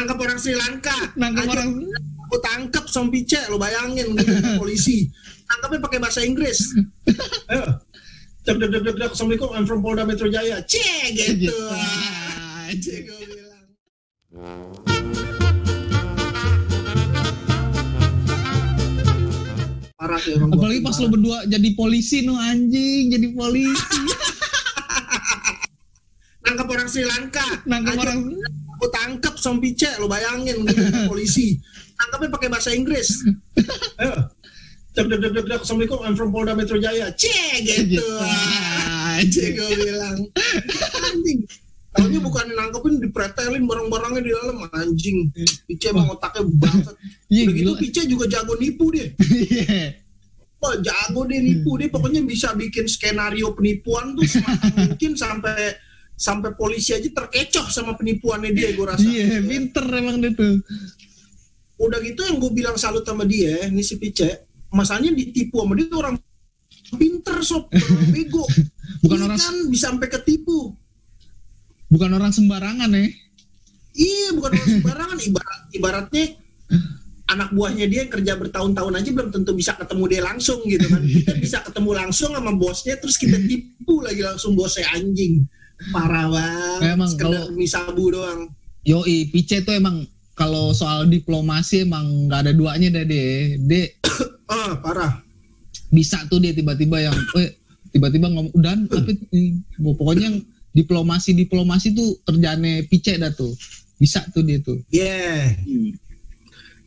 nangkap 0.00 0.16
orang 0.16 0.38
Sri 0.40 0.56
Lanka. 0.56 0.96
Nangkep 1.20 1.44
Aja, 1.44 1.52
orang 1.52 1.70
aku 2.24 2.36
tangkep 2.40 2.84
sama 2.88 3.12
pice 3.12 3.40
lo 3.52 3.60
bayangin 3.60 4.16
gitu, 4.16 4.32
polisi. 4.56 5.12
Tangkapnya 5.44 5.78
pakai 5.84 5.98
bahasa 6.00 6.24
Inggris. 6.24 6.72
Ayo. 7.52 7.76
Dek 8.48 8.56
dek 8.56 8.72
dek 8.72 8.96
dek 8.96 9.12
assalamualaikum 9.12 9.52
I'm 9.52 9.68
from 9.68 9.84
Polda 9.84 10.08
Metro 10.08 10.32
Jaya. 10.32 10.64
Cie 10.64 11.12
gitu. 11.12 11.52
Cie, 12.80 13.04
gua 13.04 13.20
bilang. 13.28 13.60
parah 20.00 20.16
gua. 20.24 20.56
Apalagi 20.56 20.80
pas 20.80 20.96
lo 20.96 21.06
berdua 21.12 21.38
jadi 21.44 21.68
polisi 21.76 22.24
no 22.24 22.40
anjing, 22.40 23.12
jadi 23.12 23.26
polisi. 23.36 24.00
nangkap 26.50 26.66
orang 26.66 26.88
Sri 26.90 27.06
Lanka. 27.06 27.46
Nangkep 27.62 27.94
Aja, 27.94 28.02
orang 28.02 28.18
aku 28.74 28.86
tangkep 28.90 29.34
sama 29.38 29.58
pice 29.62 29.90
lo 30.02 30.10
bayangin 30.10 30.66
gitu, 30.66 30.82
polisi. 31.06 31.54
Tangkapnya 31.94 32.28
pakai 32.34 32.48
bahasa 32.50 32.70
Inggris. 32.74 33.22
Ayo. 34.02 34.26
Dek 34.90 35.06
dek 35.06 35.22
dek 35.22 35.46
dek 35.46 35.62
assalamualaikum 35.62 36.02
I'm 36.02 36.18
from 36.18 36.34
Polda 36.34 36.58
Metro 36.58 36.74
Jaya. 36.74 37.14
Cie 37.14 37.62
gitu. 37.62 38.02
Ah, 38.26 39.22
Cie 39.22 39.54
gue 39.54 39.70
bilang. 39.78 40.18
Anjing. 41.14 41.46
Taunya 41.90 42.18
bukan 42.22 42.46
nangkepin 42.54 43.02
dipretelin 43.02 43.66
barang-barangnya 43.66 44.22
di 44.22 44.30
dalam 44.34 44.58
anjing. 44.74 45.30
Pice 45.66 45.94
emang 45.94 46.10
otaknya 46.10 46.42
banget. 46.58 46.94
Iya, 47.30 47.46
Udah 47.46 47.54
gitu 47.54 47.70
gila. 47.70 47.78
Pice 47.78 48.02
juga 48.10 48.24
jago 48.26 48.58
nipu 48.58 48.90
dia. 48.90 49.06
Iya. 49.22 49.94
Wah 50.58 50.74
jago 50.82 51.20
dia 51.30 51.38
nipu. 51.38 51.78
Dia 51.78 51.88
pokoknya 51.90 52.26
bisa 52.26 52.54
bikin 52.58 52.90
skenario 52.90 53.54
penipuan 53.54 54.18
tuh 54.18 54.26
sematang 54.26 54.74
mungkin 54.90 55.12
sampai 55.14 55.78
sampai 56.20 56.52
polisi 56.52 56.92
aja 56.92 57.08
terkecoh 57.08 57.72
sama 57.72 57.96
penipuannya 57.96 58.52
dia 58.52 58.76
gue 58.76 58.84
rasa. 58.84 59.00
Iya, 59.00 59.40
pinter 59.40 59.88
emang 59.88 60.20
dia 60.20 60.36
tuh. 60.36 60.60
Udah 61.80 61.96
gitu 62.04 62.20
yang 62.28 62.36
gue 62.36 62.52
bilang 62.52 62.76
salut 62.76 63.08
sama 63.08 63.24
dia, 63.24 63.64
ini 63.72 63.80
si 63.80 63.96
Pice, 63.96 64.44
masalahnya 64.68 65.16
ditipu 65.16 65.64
sama 65.64 65.72
dia 65.80 65.88
tuh 65.88 65.98
orang 66.04 66.20
pinter 67.00 67.40
sob, 67.40 67.72
orang 67.72 68.12
bego. 68.16 68.44
Bukan 69.00 69.16
Dia 69.16 69.26
orang 69.32 69.40
kan 69.40 69.56
bisa 69.72 69.88
sampai 69.88 70.08
ketipu. 70.12 70.76
bukan 71.88 72.10
orang 72.12 72.30
sembarangan 72.30 72.92
ya. 72.92 73.08
Iya, 73.96 74.28
bukan 74.36 74.50
orang 74.52 74.70
sembarangan. 74.76 75.16
Ibarat, 75.30 75.60
ibaratnya 75.72 76.24
anak 77.30 77.50
buahnya 77.54 77.86
dia 77.86 78.04
yang 78.04 78.12
kerja 78.12 78.32
bertahun-tahun 78.36 78.94
aja 79.00 79.10
belum 79.14 79.30
tentu 79.30 79.54
bisa 79.56 79.72
ketemu 79.78 80.04
dia 80.10 80.20
langsung 80.20 80.60
gitu 80.68 80.84
kan. 80.84 81.02
Kita 81.16 81.32
bisa 81.40 81.58
ketemu 81.64 81.90
langsung 81.96 82.30
sama 82.36 82.52
bosnya, 82.52 82.94
terus 83.00 83.16
kita 83.16 83.40
tipu 83.48 84.04
lagi 84.04 84.20
langsung 84.20 84.52
bosnya 84.52 84.84
anjing. 84.92 85.48
Parah 85.88 86.28
banget. 86.28 86.92
Emang 86.92 87.10
kalau- 87.16 87.48
demi 87.48 87.64
sabu 87.64 88.12
doang. 88.12 88.52
Yoi, 88.82 89.28
Pice 89.28 89.60
tuh 89.60 89.72
emang 89.72 90.04
kalau 90.32 90.72
soal 90.72 91.04
diplomasi 91.04 91.84
emang 91.84 92.28
nggak 92.28 92.40
ada 92.44 92.52
duanya 92.52 92.88
dah 92.90 93.04
deh. 93.04 93.56
Dia 93.60 93.88
Ah, 94.46 94.76
parah. 94.76 95.20
bisa 95.88 96.20
tuh 96.26 96.38
dia 96.38 96.50
tiba-tiba 96.50 97.00
yang 97.00 97.16
eh 97.36 97.50
tiba-tiba 97.90 98.28
ngomong 98.28 98.54
dan 98.56 98.86
apa 98.86 99.10
itu? 99.10 99.26
pokoknya 99.80 100.24
yang 100.26 100.38
diplomasi 100.70 101.34
diplomasi 101.34 101.92
tuh 101.92 102.20
kerjaannya 102.24 102.86
Pice 102.86 103.16
dah 103.16 103.30
tuh. 103.30 103.52
Bisa 103.96 104.24
tuh 104.30 104.40
dia 104.40 104.60
tuh. 104.60 104.80
Yeah. 104.88 105.60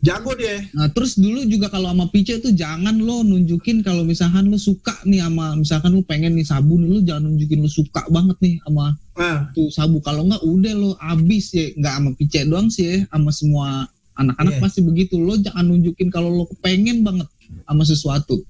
Jago 0.04 0.36
dia. 0.36 0.60
Nah, 0.76 0.92
terus 0.92 1.16
dulu 1.16 1.48
juga 1.48 1.72
kalau 1.72 1.88
sama 1.88 2.12
Pice 2.12 2.36
tuh 2.38 2.52
jangan 2.52 3.00
lo 3.00 3.24
nunjukin 3.24 3.80
kalau 3.80 4.04
misalkan 4.04 4.52
lo 4.52 4.60
suka 4.60 4.92
nih 5.04 5.24
sama 5.24 5.56
misalkan 5.56 5.96
lo 5.96 6.04
pengen 6.04 6.36
nih 6.36 6.44
sabun 6.44 6.84
lo 6.84 7.00
jangan 7.00 7.32
nunjukin 7.32 7.64
lo 7.64 7.72
suka 7.72 8.04
banget 8.12 8.36
nih 8.44 8.60
sama 8.62 9.00
Ah, 9.14 9.48
tuh 9.54 9.70
sabu. 9.70 10.02
Kalau 10.02 10.26
nggak 10.26 10.44
udah 10.44 10.74
lo 10.74 10.92
abis 11.00 11.54
ya. 11.54 11.72
Nggak 11.74 11.94
sama 11.96 12.10
Pice 12.14 12.40
doang 12.44 12.68
sih 12.68 12.84
ya 12.84 12.98
sama 13.08 13.32
semua 13.32 13.68
anak-anak 14.14 14.54
Iya. 14.58 14.62
pasti 14.62 14.80
begitu. 14.82 15.16
Lo 15.18 15.40
jangan 15.40 15.66
nunjukin 15.66 16.12
kalau 16.12 16.30
lo 16.30 16.44
kepengen 16.50 17.02
banget 17.02 17.30
sama 17.64 17.84
sesuatu. 17.84 18.44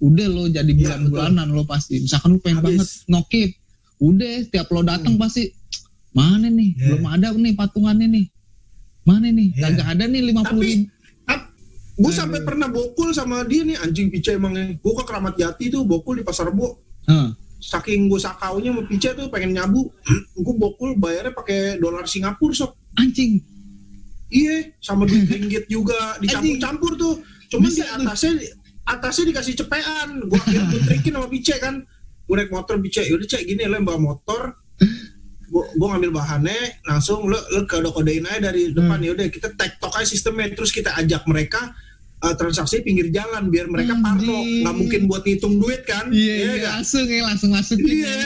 Udah 0.00 0.26
lo 0.26 0.48
jadi 0.48 0.64
Iya, 0.66 0.96
bulan-bulanan 0.96 1.52
lo 1.52 1.68
pasti. 1.68 2.00
Misalkan 2.00 2.34
lo 2.34 2.40
pengen 2.40 2.62
Abis. 2.62 2.66
banget 2.72 2.88
nokip 3.06 3.50
udah 4.00 4.34
tiap 4.48 4.72
lo 4.72 4.80
datang 4.80 5.20
pasti 5.20 5.52
mana 6.10 6.48
nih? 6.48 6.72
Iya. 6.72 6.84
belum 6.88 7.04
ada 7.04 7.26
nih 7.30 7.52
patungannya 7.52 8.08
nih 8.08 8.26
mana 9.04 9.28
nih? 9.28 9.48
Iya. 9.56 9.62
kagak 9.72 9.86
ada 9.96 10.04
nih 10.06 10.22
lima 10.30 10.42
puluh 10.44 10.64
Tapi 10.64 10.88
gue 12.00 12.08
Aduh. 12.08 12.16
sampai 12.16 12.40
pernah 12.40 12.68
bokul 12.72 13.12
sama 13.12 13.44
dia 13.44 13.60
nih 13.60 13.76
anjing 13.76 14.08
Pice 14.08 14.32
emang 14.32 14.56
gue 14.56 14.92
ke 14.96 15.04
Keramat 15.04 15.36
Jati 15.36 15.68
tuh 15.68 15.84
bokul 15.84 16.20
di 16.20 16.24
Pasar 16.24 16.48
Rebo. 16.48 16.80
Saking 17.60 18.08
gue 18.08 18.16
sakaunya 18.16 18.72
sama 18.72 18.88
Pice 18.88 19.12
tuh 19.12 19.28
pengen 19.28 19.52
nyabu. 19.52 19.92
Gue 20.40 20.54
bokul 20.56 20.96
bayarnya 20.96 21.36
pakai 21.36 21.76
dolar 21.76 22.08
Singapura 22.08 22.56
sob. 22.56 22.72
Anjing. 22.96 23.36
Iya 24.32 24.72
sama 24.80 25.04
duit 25.04 25.28
ringgit 25.36 25.68
juga. 25.68 26.16
Dicampur-campur 26.24 26.96
tuh. 26.96 27.20
Cuman 27.52 27.68
Bisa 27.68 27.84
di 27.84 27.84
tuh. 27.84 27.96
atasnya 28.00 28.32
atasnya 28.88 29.24
dikasih 29.28 29.54
cepean. 29.60 30.08
Gue 30.24 30.40
akhirnya 30.40 30.72
gue 30.72 30.80
trikin 30.88 31.12
sama 31.20 31.28
Pice 31.28 31.56
kan. 31.60 31.74
Gue 32.24 32.34
naik 32.40 32.48
motor 32.48 32.80
Pice 32.80 33.04
yaudah 33.04 33.28
cek 33.28 33.44
gini 33.44 33.60
yang 33.60 33.84
bawa 33.84 34.00
motor 34.00 34.56
gue 35.50 35.64
gue 35.74 35.86
ngambil 35.90 36.10
bahannya 36.14 36.78
langsung 36.86 37.26
lo 37.26 37.38
lo 37.50 37.66
kode 37.66 37.90
kodein 37.90 38.22
aja 38.30 38.50
dari 38.50 38.70
depan 38.70 39.02
yaudah 39.02 39.26
kita 39.26 39.50
tektok 39.58 39.90
aja 39.98 40.06
sistemnya 40.06 40.46
terus 40.54 40.70
kita 40.70 40.94
ajak 40.94 41.26
mereka 41.26 41.74
uh, 42.22 42.34
transaksi 42.38 42.86
pinggir 42.86 43.10
jalan 43.10 43.50
biar 43.50 43.66
mereka 43.66 43.98
parno 43.98 44.30
Anjing. 44.30 44.62
nggak 44.62 44.76
mungkin 44.78 45.00
buat 45.10 45.22
ngitung 45.26 45.58
duit 45.58 45.82
kan 45.82 46.06
iya 46.14 46.34
iya 46.38 46.52
nggak? 46.54 46.72
langsung 46.78 47.06
ya 47.10 47.20
langsung 47.26 47.50
masuk 47.50 47.76
Iya, 47.82 48.18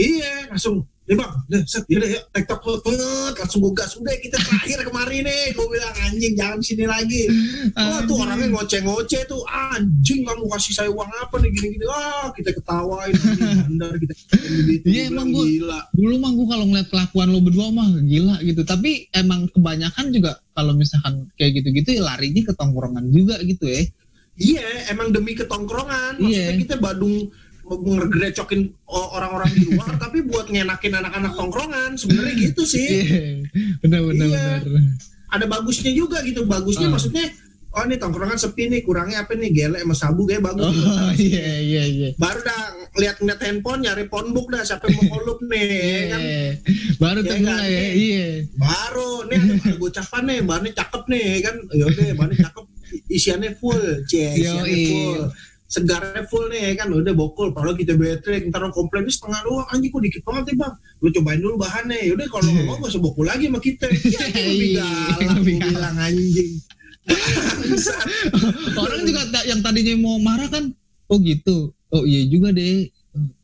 iya, 0.00 0.32
langsung. 0.48 0.76
Nih 1.02 1.18
bang, 1.18 1.34
udah 1.34 1.60
set, 1.66 1.82
yaudah 1.90 2.06
ya, 2.06 2.20
tiktok 2.30 2.62
banget, 2.78 3.34
langsung 3.34 3.58
gue 3.60 3.74
gas. 3.74 3.98
Udah 3.98 4.14
kita 4.16 4.38
terakhir 4.38 4.86
kemari 4.86 5.18
nih, 5.20 5.50
gue 5.50 5.66
bilang 5.66 5.90
anjing 6.00 6.32
jangan 6.32 6.62
sini 6.62 6.86
lagi. 6.86 7.26
Wah 7.74 8.06
tuh 8.06 8.22
orangnya 8.22 8.46
ngoceh-ngoceh 8.48 9.26
tuh, 9.26 9.42
anjing 9.44 10.22
kamu 10.22 10.46
kasih 10.46 10.72
saya 10.72 10.88
uang 10.88 11.10
apa 11.10 11.34
nih 11.36 11.50
gini-gini. 11.50 11.84
Wah 11.84 12.30
kita 12.30 12.54
ketawain, 12.54 13.18
bandar 13.66 13.98
kita. 13.98 14.14
Gitu, 14.62 14.86
Iya, 14.86 15.10
emang 15.10 15.28
gua- 15.28 15.42
gila. 15.44 15.80
dulu 15.90 16.14
mah 16.16 16.30
gue 16.32 16.46
kalau 16.46 16.64
ngeliat 16.64 16.88
kelakuan 16.88 17.28
lo 17.28 17.38
berdua 17.40 17.68
mah 17.68 17.88
gila 18.00 18.36
gitu 18.40 18.62
tapi 18.62 18.90
emang 19.10 19.46
kebanyakan 19.48 20.06
juga 20.08 20.32
kalau 20.52 20.70
misalkan 20.72 21.26
kayak 21.34 21.58
gitu-gitu 21.58 21.98
ya 21.98 22.02
larinya 22.04 22.42
ke 22.42 22.52
tongkrongan 22.52 23.10
juga 23.10 23.42
gitu 23.42 23.66
ya 23.66 23.82
Iya, 24.32 24.64
emang 24.88 25.12
demi 25.12 25.36
ketongkrongan. 25.36 26.16
Maksudnya 26.16 26.32
Iya. 26.48 26.58
kita 26.58 26.74
Badung 26.78 27.28
ngerecokin 27.64 28.60
orang-orang 28.86 29.50
di 29.50 29.62
luar, 29.68 29.94
tapi 30.02 30.22
buat 30.22 30.46
ngenakin 30.46 30.92
anak-anak 30.94 31.32
tongkrongan. 31.32 31.94
Sebenarnya 31.94 32.34
gitu 32.42 32.62
sih. 32.62 32.88
iya 33.02 33.42
bener 33.80 34.00
Iya. 34.28 34.62
bener 34.62 34.84
ada 35.28 35.48
bagusnya 35.48 35.90
juga 35.90 36.20
gitu 36.20 36.44
bagusnya 36.44 36.86
Ah. 36.86 36.92
maksudnya 36.92 37.24
oh 37.72 37.82
ini 37.82 37.96
tongkrongan 37.96 38.36
sepi 38.36 38.68
nih 38.68 38.84
kurangnya 38.84 39.24
apa 39.24 39.32
nih 39.32 39.48
gele 39.48 39.80
sama 39.80 39.96
sabu 39.96 40.28
kayak 40.28 40.44
bagus 40.44 40.60
oh 40.62 40.70
gitu. 40.70 40.92
iya 41.32 41.56
iya 41.58 41.82
iya 41.84 42.08
baru 42.14 42.36
dah 42.38 42.60
lihat 42.92 43.16
ngeliat 43.16 43.40
handphone 43.40 43.80
nyari 43.80 44.04
phonebook 44.06 44.52
dah 44.52 44.60
siapa 44.60 44.84
yang 44.86 45.00
mau 45.00 45.16
kolup 45.16 45.40
nih 45.42 45.64
ya 45.64 46.02
kan 46.06 46.20
Iya. 46.20 46.44
baru 47.00 47.18
Iya 47.18 47.28
ketemu 47.32 47.48
kan? 47.48 47.64
ya 47.64 47.86
iya 47.96 48.26
baru 48.52 49.10
nih 49.24 49.38
ada, 49.40 49.54
ada 49.56 49.72
gocapan 49.78 50.22
nih 50.22 50.38
bahannya 50.44 50.72
cakep 50.76 51.02
nih 51.08 51.22
ya 51.24 51.40
kan 51.40 51.54
yaudah 51.72 52.04
bahannya 52.12 52.38
cakep 52.44 52.64
isiannya 53.08 53.50
full 53.56 53.82
cie 54.04 54.28
isiannya 54.36 54.76
full 54.84 55.20
segarnya 55.72 56.28
full 56.28 56.52
nih 56.52 56.76
ya 56.76 56.84
kan? 56.84 56.92
Udah 56.92 57.16
bokul 57.16 57.56
kalau 57.56 57.72
kita 57.72 57.96
baterai 57.96 58.44
ntar 58.52 58.60
orang 58.60 58.76
komplain 58.76 59.08
ini 59.08 59.12
setengah 59.12 59.40
doang. 59.40 59.64
Anjing 59.72 59.88
kok 59.88 60.02
dikit 60.04 60.22
banget 60.22 60.52
ya 60.52 60.54
bang? 60.60 60.74
Lu 61.00 61.08
cobain 61.08 61.40
dulu 61.40 61.54
bahannya. 61.56 61.98
Yaudah 62.12 62.26
kalau 62.28 62.44
nggak 62.46 62.66
mau 62.68 62.76
gak 62.76 62.92
usah 62.92 63.00
bokul 63.00 63.24
lagi 63.24 63.48
sama 63.48 63.58
kita. 63.58 63.86
Ya 64.12 64.20
lebih 64.28 64.68
Iya, 64.76 64.84
galak 64.84 65.16
galak. 65.16 65.42
bilang 65.72 65.96
anjing. 65.98 66.52
Orang 68.78 69.00
juga 69.02 69.22
yang 69.42 69.60
tadinya 69.60 69.94
mau 69.98 70.16
marah 70.18 70.46
kan 70.46 70.70
oh 71.08 71.18
gitu. 71.18 71.72
Oh 71.88 72.04
iya 72.04 72.24
juga 72.26 72.52
deh. 72.52 72.88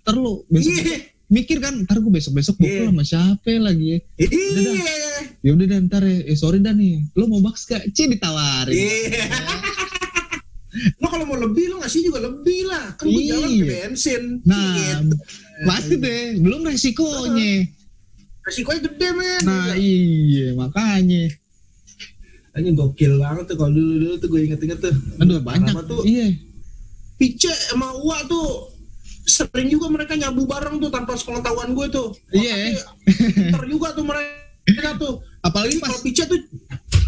Ntar 0.05 0.15
lo 0.17 0.45
besok 0.49 0.73
Iya, 0.73 0.97
mikir 1.29 1.59
kan 1.59 1.85
ntar 1.85 1.99
gue 1.99 2.09
besok 2.09 2.33
besok 2.37 2.57
Iya. 2.57 2.65
bokul 2.65 2.87
sama 2.93 3.05
siapa 3.05 3.51
lagi 3.59 3.87
ya? 3.89 3.99
Iya, 4.17 4.95
ya 5.43 5.51
udah 5.53 5.67
dan 5.67 5.81
ntar 5.89 6.03
ya. 6.05 6.25
Eh, 6.25 6.37
sorry 6.37 6.61
dan 6.61 6.77
nih. 6.77 7.05
Lo 7.13 7.27
mau 7.27 7.41
baks 7.41 7.67
gak? 7.67 7.89
Cie 7.93 8.09
ditawarin. 8.09 8.73
Iya. 8.73 9.25
Lo 11.09 11.11
kalau 11.11 11.25
mau 11.25 11.41
lebih 11.41 11.73
lo 11.73 11.81
ngasih 11.81 12.05
juga 12.05 12.21
lebih 12.21 12.69
lah. 12.69 12.93
Kan 12.95 13.09
gue 13.09 13.23
jalan 13.25 13.49
Iya. 13.49 13.57
ke 13.57 13.65
bensin. 13.67 14.23
nah 14.45 14.77
Gitu. 15.01 15.17
pasti 15.65 15.95
deh 15.97 16.39
belum 16.39 16.61
resikonya 16.63 17.65
Resikonya 18.45 18.81
gede 18.85 19.09
men. 19.11 19.41
nah 19.43 19.73
iya 19.75 20.53
makanya 20.53 21.33
Ini 22.55 22.75
gokil 22.75 23.17
banget 23.17 23.45
tuh 23.49 23.57
kalau 23.57 23.73
dulu 23.73 23.93
dulu 23.97 24.15
tuh 24.19 24.29
gue 24.29 24.41
inget-inget 24.45 24.79
tuh. 24.79 24.95
aduh 25.17 25.41
banyak 25.41 25.75
tuh 25.83 26.05
iya 26.05 26.29
Pice 27.17 27.51
sama 27.67 27.91
Ua 27.97 28.23
tuh 28.25 28.71
sering 29.25 29.67
juga 29.67 29.89
mereka 29.89 30.15
nyabu 30.15 30.45
bareng 30.45 30.79
tuh 30.79 30.89
tanpa 30.89 31.13
sepengetahuan 31.15 31.73
gue 31.73 31.87
tuh. 31.89 32.09
Iya. 32.31 32.79
Otaknya 32.79 32.83
Pinter 33.35 33.63
juga 33.67 33.89
tuh 33.91 34.05
mereka 34.05 34.91
tuh. 34.95 35.15
apalagi 35.41 35.75
Jadi 35.75 35.83
pas 35.83 35.89
kalau 35.91 36.03
Pice 36.03 36.25
tuh 36.25 36.39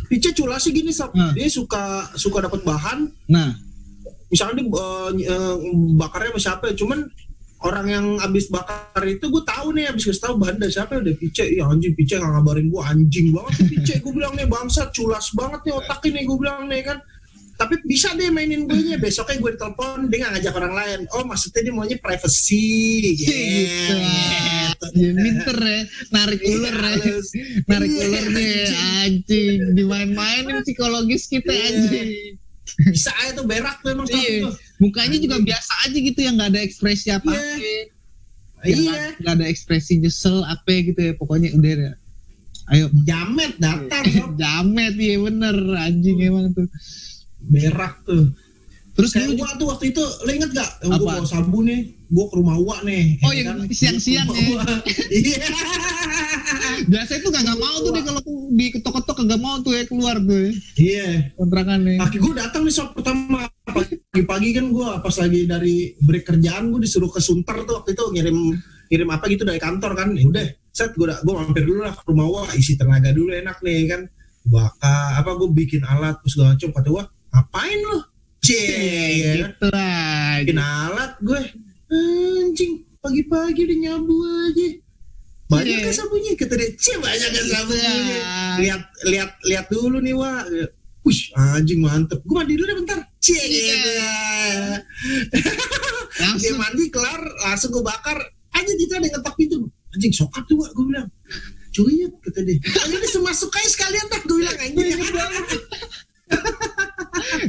Pice 0.07 0.31
culasi 0.35 0.69
gini 0.71 0.91
sob. 0.91 1.15
Nah. 1.15 1.31
Dia 1.31 1.47
suka 1.47 2.11
suka 2.15 2.43
dapat 2.43 2.63
bahan 2.63 3.07
nah 3.27 3.55
misalnya 4.31 4.63
dia 4.63 4.67
eh, 4.71 5.09
ny- 5.19 5.27
eh, 5.27 5.57
bakarnya 5.99 6.31
sama 6.33 6.41
siapa 6.41 6.65
ya, 6.71 6.75
cuman 6.79 7.01
orang 7.61 7.87
yang 7.93 8.07
abis 8.25 8.49
bakar 8.49 9.05
itu 9.05 9.21
gue 9.29 9.45
tahu 9.45 9.77
nih 9.77 9.93
abis 9.93 10.09
kasih 10.09 10.23
tahu 10.25 10.41
banda 10.41 10.65
siapa 10.65 10.97
ya 10.97 11.01
udah 11.05 11.17
pice. 11.21 11.45
Ya 11.45 11.69
anjing 11.69 11.93
pice 11.93 12.17
nggak 12.17 12.33
ngabarin 12.33 12.73
gue 12.73 12.81
anjing 12.81 13.27
banget 13.37 13.53
nih 13.61 13.69
pice. 13.77 13.95
Gue 14.01 14.13
bilang 14.17 14.33
nih 14.33 14.49
bangsa 14.49 14.89
culas 14.89 15.29
banget 15.37 15.61
nih 15.69 15.75
otak 15.77 16.01
ini 16.09 16.25
gue 16.25 16.37
bilang 16.41 16.65
nih 16.73 16.81
kan. 16.89 16.99
Tapi 17.61 17.77
bisa 17.85 18.17
deh 18.17 18.33
mainin 18.33 18.65
gue 18.65 18.81
nya 18.81 18.97
besoknya 18.97 19.37
gue 19.37 19.53
telepon 19.61 20.09
dia 20.09 20.25
nggak 20.25 20.33
ngajak 20.41 20.55
orang 20.57 20.73
lain. 20.73 21.01
Oh 21.13 21.21
maksudnya 21.29 21.61
dia 21.61 21.75
maunya 21.77 21.99
privacy 22.01 22.65
gitu. 23.21 23.29
Ya 24.97 25.13
pinter 25.13 25.59
ya 25.61 25.81
narik 26.09 26.41
ular 26.41 26.77
ya. 26.81 27.17
narik 27.69 27.91
Iya, 27.93 28.05
ularnya 28.09 28.49
ya, 28.49 28.81
anjing. 29.05 29.59
Dimain-mainin 29.77 30.65
psikologis 30.65 31.29
kita 31.29 31.53
Iya. 31.53 31.69
anjing 31.69 32.11
bisa 32.87 33.11
aja 33.17 33.35
tuh 33.35 33.45
berak 33.45 33.77
tuh 33.81 33.91
emang 33.91 34.07
Iya. 34.07 34.47
tuh. 34.47 34.55
Mukanya 34.79 35.17
juga 35.17 35.37
biasa 35.39 35.73
aja 35.85 35.97
gitu 35.97 36.19
yang 36.19 36.35
nggak 36.35 36.51
ada 36.51 36.61
ekspresi 36.61 37.09
apa 37.09 37.29
Iya. 37.29 37.93
Yang 38.61 38.79
iya. 38.79 38.91
nggak- 38.91 39.15
nggak 39.19 39.35
ada 39.35 39.47
ekspresi 39.47 39.93
nyesel 39.97 40.37
apa 40.43 40.71
gitu 40.83 41.01
ya 41.01 41.13
pokoknya 41.15 41.49
udah 41.53 41.73
deh. 41.75 41.95
ayo. 42.71 42.87
Jamet 43.03 43.53
datang 43.57 44.05
sob. 44.15 44.31
jamet 44.37 44.95
ya 44.95 45.17
bener 45.19 45.57
anjing 45.77 46.19
emang 46.21 46.53
tuh. 46.53 46.69
Berak 47.43 48.05
tuh. 48.05 48.31
Terus 48.91 49.11
kayak 49.11 49.33
gua 49.33 49.49
tuh 49.57 49.67
waktu 49.67 49.91
itu 49.91 50.03
lo 50.03 50.31
inget 50.31 50.51
gak 50.53 50.71
Apa? 50.83 50.93
gua 50.95 51.17
bawa 51.17 51.25
sabun 51.25 51.65
nih 51.65 51.81
gua 52.07 52.27
ke 52.27 52.35
rumah 52.37 52.59
Wak 52.59 52.81
nih. 52.83 53.17
Oh, 53.21 53.33
ya 53.33 53.49
yang 53.49 53.65
siang-siang 53.67 54.29
Ke 54.29 54.37
ya? 54.37 54.61
iya 55.19 55.39
biasa 56.91 57.13
itu 57.23 57.29
kagak 57.31 57.55
mau 57.55 57.77
tuh 57.79 57.91
deh 57.95 58.03
kalau 58.03 58.23
di 58.51 58.67
ketok-ketok 58.75 59.17
kagak 59.23 59.41
mau 59.41 59.63
tuh 59.63 59.73
ya 59.79 59.83
keluar 59.87 60.17
tuh 60.19 60.35
ya, 60.35 60.53
iya. 60.75 61.09
Kontrakannya 61.39 62.03
Kaki 62.03 62.17
gue 62.19 62.35
datang 62.35 62.63
nih 62.67 62.75
sob. 62.75 62.91
Pertama 62.99 63.47
pagi-pagi 63.71 64.49
kan 64.59 64.67
gue 64.75 64.89
pas 64.99 65.15
lagi 65.23 65.41
dari 65.47 65.95
break 66.03 66.25
kerjaan 66.27 66.75
gue 66.75 66.83
disuruh 66.83 67.07
ke 67.07 67.23
Sunter 67.23 67.63
tuh 67.63 67.79
waktu 67.79 67.95
itu 67.95 68.05
ngirim 68.11 68.39
ngirim 68.91 69.09
apa 69.15 69.25
gitu 69.31 69.47
dari 69.47 69.63
kantor 69.63 69.95
kan. 69.95 70.09
Ya 70.19 70.27
udah 70.27 70.47
set 70.75 70.91
gue 70.99 71.07
gue 71.07 71.35
mampir 71.35 71.63
dulu 71.63 71.87
lah 71.87 71.95
ke 71.95 72.03
rumah 72.11 72.27
wah 72.27 72.51
isi 72.59 72.75
tenaga 72.75 73.15
dulu 73.15 73.31
enak 73.31 73.63
nih 73.63 73.87
kan. 73.87 74.01
Bakar 74.51 75.23
apa 75.23 75.31
gue 75.39 75.49
bikin 75.55 75.87
alat 75.87 76.19
terus 76.27 76.35
segala 76.35 76.59
macam. 76.59 76.71
Kata 76.75 76.89
wah 76.91 77.07
ngapain 77.31 77.81
lo 77.87 77.99
cie 78.43 78.67
ya 78.67 79.31
kan? 79.31 79.39
gitu 79.55 79.67
lah. 79.71 80.31
Bikin 80.43 80.59
alat 80.59 81.13
gue 81.23 81.41
anjing 81.91 82.73
pagi-pagi 82.99 83.61
udah 83.65 83.79
nyabu 83.79 84.17
aja 84.51 84.69
banyak 85.51 85.77
Iya. 85.77 85.85
kan 85.91 85.95
sabunnya 85.99 86.33
kata 86.39 86.55
dia 86.55 86.71
cie 86.79 86.95
banyak 86.97 87.29
kan 87.29 87.45
sabunnya 87.51 87.93
Ya. 88.07 88.23
lihat 88.63 88.83
lihat 89.05 89.31
lihat 89.45 89.67
dulu 89.69 89.99
nih 89.99 90.15
wah 90.15 90.47
Wih, 91.01 91.17
anjing 91.57 91.81
mantep. 91.81 92.21
Gue 92.29 92.37
mandi 92.37 92.61
dulu 92.61 92.69
deh 92.69 92.77
bentar. 92.77 93.01
Cie, 93.25 93.41
Iya. 93.41 93.73
gitu. 93.73 93.89
Dia 96.45 96.53
mandi 96.61 96.93
kelar, 96.93 97.25
langsung 97.41 97.73
gue 97.73 97.81
bakar. 97.81 98.21
Anjing 98.53 98.77
gitu 98.77 98.93
ada 99.01 99.09
ngetok 99.09 99.33
pintu. 99.33 99.65
Anjing 99.97 100.13
sokap 100.13 100.45
tuh, 100.45 100.61
gue 100.61 100.85
bilang. 100.85 101.09
Cuyut, 101.73 102.13
kata 102.21 102.45
dia. 102.45 102.61
Ayo 102.85 103.01
deh 103.01 103.11
masuk 103.17 103.49
aja 103.49 103.69
sekalian 103.73 104.07
dah, 104.13 104.21
gue 104.21 104.37
bilang 104.45 104.59
anjing. 104.61 105.01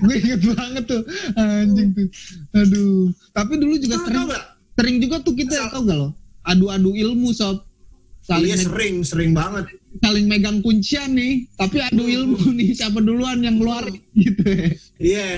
gue 0.01 0.15
inget 0.15 0.41
banget 0.41 0.83
tuh 0.89 1.01
anjing 1.37 1.89
tuh 1.93 2.07
aduh 2.51 3.13
tapi 3.29 3.53
dulu 3.55 3.77
juga 3.77 3.95
Tau 3.99 4.05
sering 4.09 4.17
tau 4.17 4.31
gak? 4.33 4.43
sering 4.73 4.97
juga 4.97 5.15
tuh 5.21 5.33
kita 5.37 5.53
tau 5.69 5.81
gak 5.85 5.97
lo 5.97 6.09
adu-adu 6.41 6.91
ilmu 6.97 7.29
sob 7.29 7.61
saling 8.31 8.47
Iya 8.47 8.57
sering, 8.61 8.95
sering 9.03 9.31
banget. 9.33 9.65
saling 9.99 10.25
megang 10.25 10.59
kuncian 10.59 11.11
nih 11.11 11.45
tapi 11.53 11.77
adu 11.79 12.01
Hmm. 12.01 12.15
ilmu 12.15 12.39
nih 12.53 12.69
siapa 12.71 12.99
duluan 12.99 13.39
yang 13.39 13.59
ngeluarin 13.59 13.99
gitu 14.15 14.41
ya 14.41 14.67
Iya. 14.97 15.29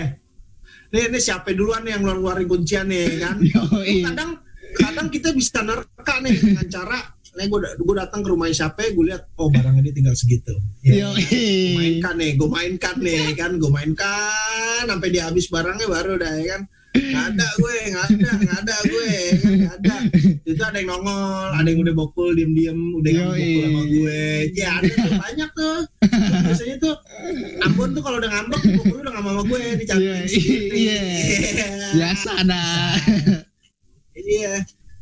Nih, 0.90 1.10
ini 1.10 1.18
siapa 1.18 1.50
duluan 1.52 1.82
yang 1.84 2.02
ngeluarin 2.02 2.46
kuncian 2.46 2.86
nih 2.86 3.18
kan? 3.18 3.42
Yoi. 3.50 4.06
kadang 4.06 4.38
kadang 4.74 5.08
kita 5.08 5.30
bisa 5.32 5.62
nerka 5.62 6.16
nih 6.20 6.34
dengan 6.36 6.68
cara 6.68 6.98
nih 7.34 7.50
gue 7.50 7.60
gue 7.76 7.96
datang 7.96 8.22
ke 8.22 8.30
rumah 8.30 8.46
siapa 8.48 8.86
gue 8.88 9.06
lihat 9.08 9.26
oh 9.36 9.50
barangnya 9.50 9.82
dia 9.84 9.94
tinggal 9.96 10.14
segitu 10.14 10.54
ya, 10.82 11.10
Yoi. 11.10 11.26
gue 11.26 11.74
mainkan 11.76 12.14
nih 12.14 12.32
gue 12.36 12.46
mainkan 12.48 12.96
nih 13.00 13.34
kan 13.34 13.52
gue 13.58 13.72
mainkan 13.72 14.84
sampai 14.86 15.10
dia 15.10 15.26
habis 15.26 15.46
barangnya 15.48 15.88
baru 15.88 16.14
dah 16.16 16.30
ya 16.32 16.46
kan 16.48 16.62
ada 16.94 17.48
gue 17.58 17.74
nggak 17.90 18.06
ada 18.06 18.30
nggak 18.38 18.58
ada 18.64 18.76
gue 18.86 19.08
nggak 19.58 19.76
ada 19.82 19.96
itu 20.46 20.62
ada 20.62 20.78
yang 20.78 20.90
nongol 20.94 21.48
ada 21.50 21.68
yang 21.68 21.82
udah 21.82 21.96
bokul 21.98 22.30
diem 22.38 22.52
diem 22.54 22.80
udah 22.94 23.10
yang 23.10 23.28
bokul 23.34 23.62
sama 23.66 23.82
gue 23.90 24.22
ya 24.54 24.70
ada 24.78 24.88
tuh 24.94 25.14
banyak 25.18 25.50
tuh 25.58 25.78
biasanya 26.46 26.76
tuh 26.78 26.96
Ambon 27.66 27.90
tuh 27.96 28.02
kalau 28.06 28.18
udah 28.22 28.30
ngambek 28.30 28.62
bokul 28.78 28.98
udah 29.02 29.12
nggak 29.12 29.26
sama 29.26 29.42
gue 29.42 29.60
Iya, 29.60 29.74
dicantik 29.80 30.30
sendiri. 30.30 30.78
iya. 30.78 31.02
biasa 31.98 32.30
ada 32.46 32.64
Iya. 34.14 34.54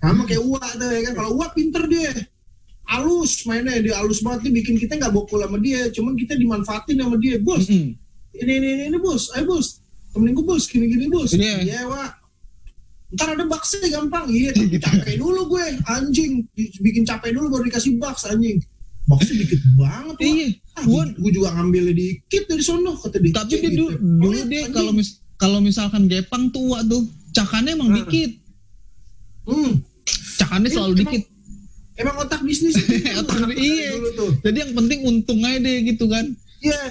Sama 0.01 0.25
kayak 0.25 0.41
Uwa 0.41 0.63
tuh 0.65 0.89
ya 0.89 1.01
kan. 1.05 1.13
Kalau 1.13 1.29
Uwa 1.37 1.47
pinter 1.53 1.83
dia. 1.85 2.09
Alus 2.91 3.45
mainnya 3.47 3.79
dia 3.79 3.95
alus 4.01 4.19
banget 4.19 4.49
nih 4.49 4.63
bikin 4.63 4.75
kita 4.75 4.97
nggak 4.97 5.13
bokul 5.13 5.39
sama 5.43 5.61
dia. 5.61 5.87
Cuman 5.93 6.17
kita 6.17 6.33
dimanfaatin 6.35 6.97
sama 6.97 7.15
dia. 7.21 7.37
Bos, 7.39 7.69
ini 7.69 7.93
ini 8.33 8.55
ini, 8.57 8.83
ini 8.91 8.97
bos. 8.97 9.29
Ayo 9.37 9.45
bos. 9.47 9.80
Temenin 10.11 10.33
gue 10.33 10.45
bos. 10.45 10.63
Gini 10.65 10.85
gini 10.85 11.05
bos. 11.07 11.31
Iya. 11.31 11.57
Iya 11.61 11.81
Wak. 11.85 12.11
Ntar 13.11 13.27
ada 13.29 13.43
baksnya 13.43 13.87
gampang. 13.89 14.25
Iya, 14.27 14.51
capek 14.85 15.15
dulu 15.17 15.41
gue. 15.49 15.65
Anjing. 15.85 16.43
Bikin 16.79 17.03
capek 17.03 17.31
dulu 17.31 17.47
baru 17.49 17.63
dikasih 17.65 17.95
baks 17.97 18.23
anjing. 18.25 18.59
Baksnya 19.03 19.35
dikit 19.39 19.59
banget. 19.75 20.15
Wak. 20.15 20.23
iya 20.23 20.47
Ah, 20.71 20.87
gua 20.87 21.03
gue, 21.03 21.31
juga 21.31 21.51
ngambilnya 21.51 21.91
dikit 21.91 22.47
dari 22.47 22.63
sono 22.63 22.95
kata 22.95 23.19
dia. 23.19 23.35
tapi 23.35 23.51
dia 23.51 23.59
gitu. 23.61 23.91
dulu, 23.91 23.91
dulu 24.23 24.37
anjing. 24.39 24.71
kalau 24.71 24.91
mis 24.91 25.09
kalau 25.35 25.59
misalkan 25.59 26.07
gepang 26.07 26.47
tuh 26.47 26.71
Wak 26.71 26.87
tuh 26.87 27.03
cakannya 27.31 27.75
emang 27.75 27.91
Ah. 27.91 27.95
dikit 27.99 28.31
hmm. 29.43 29.71
cakannya 30.37 30.67
Iya, 30.67 30.75
selalu 30.77 30.93
emang- 30.93 31.01
dikit 31.03 31.23
Emang 31.91 32.15
otak 32.17 32.41
bisnis 32.41 32.79
Otak 33.19 33.35
Anak 33.37 33.51
iya. 33.53 33.91
dulu 33.93 34.09
tuh. 34.15 34.31
jadi 34.41 34.57
yang 34.63 34.71
penting 34.73 34.99
untung 35.03 35.43
aja 35.43 35.59
deh 35.59 35.77
gitu 35.85 36.07
kan 36.07 36.25
Iya. 36.61 36.81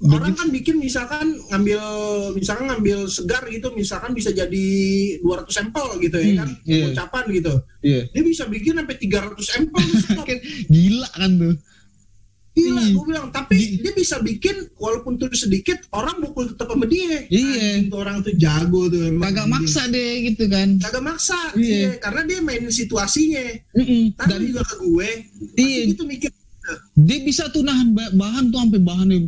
Orang 0.00 0.30
kan 0.32 0.46
bikin 0.48 0.78
misalkan 0.78 1.26
ngambil 1.48 1.82
misalkan 2.32 2.70
ngambil 2.70 3.10
segar 3.10 3.42
gitu 3.44 3.74
misalkan 3.74 4.14
bisa 4.14 4.30
jadi 4.30 4.66
200 5.18 5.50
sampel 5.50 5.98
gitu 5.98 6.14
ya 6.14 6.26
Hmm, 6.28 6.38
kan 6.38 6.50
iya. 6.64 6.84
ucapan 6.88 7.24
gitu. 7.32 7.54
iya 7.80 8.06
Dia 8.08 8.22
bisa 8.22 8.46
bikin 8.46 8.78
sampai 8.78 8.94
300 8.94 9.34
sampel 9.42 9.82
stop. 9.98 10.26
gila 10.70 11.08
kan 11.12 11.32
tuh 11.36 11.54
Gila, 12.50 12.78
Hmm. 12.80 12.90
gue 12.90 13.04
bilang. 13.06 13.26
Tapi 13.28 13.54
dia 13.78 13.92
bisa 13.92 14.18
bikin 14.18 14.54
walaupun 14.76 15.14
tuh 15.14 15.30
sedikit 15.32 15.78
orang 15.92 16.18
bukul 16.20 16.46
tetap 16.48 16.66
sama 16.66 16.86
dia. 16.86 17.22
Iya. 17.28 17.86
Tuh 17.86 17.98
orang 17.98 18.18
tuh 18.20 18.34
jago 18.34 18.86
tuh 18.86 18.98
emang. 19.04 19.30
kagak 19.30 19.46
maksa 19.48 19.86
deh 19.86 20.26
gitu 20.26 20.46
kan 20.46 20.74
Kagak 20.76 21.04
maksa. 21.04 21.38
Iya. 21.54 21.70
Iya. 21.70 21.90
Karena 21.98 22.22
dia 22.24 22.38
mainin 22.40 22.66
situasinya. 22.68 23.46
Mm-mm. 23.72 24.10
Tapi 24.12 24.26
dan 24.28 24.40
juga 24.44 24.62
ke 24.64 24.74
gue. 24.76 25.08
Iya. 25.54 25.82
Gitu 25.88 26.02
mikir. 26.04 26.30
dia 26.94 27.18
bisa 27.22 27.46
tuh 27.48 27.62
nahan 27.62 27.90
ba- 27.90 28.10
bahan 28.12 28.44
tuh 28.48 28.58
sampai 28.60 28.80
bahannya 28.80 29.18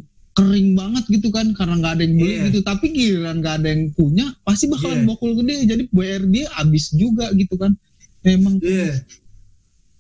kering 0.41 0.69
banget 0.73 1.05
gitu 1.07 1.29
kan 1.29 1.47
karena 1.53 1.75
nggak 1.77 1.93
ada 1.93 2.03
yang 2.03 2.15
beli 2.17 2.31
Iya. 2.31 2.43
gitu 2.49 2.59
tapi 2.63 2.87
giliran 2.89 3.37
nggak 3.39 3.55
ada 3.57 3.69
yang 3.69 3.85
punya 3.93 4.27
pasti 4.41 4.65
bakalan 4.67 4.99
Iya. 4.99 5.07
bokul 5.07 5.31
gede 5.37 5.55
jadi 5.67 5.83
bayar 5.91 6.23
dia 6.25 6.47
habis 6.51 6.85
juga 6.91 7.29
gitu 7.33 7.55
kan 7.55 7.77
emang 8.23 8.57
Iya. 8.59 9.05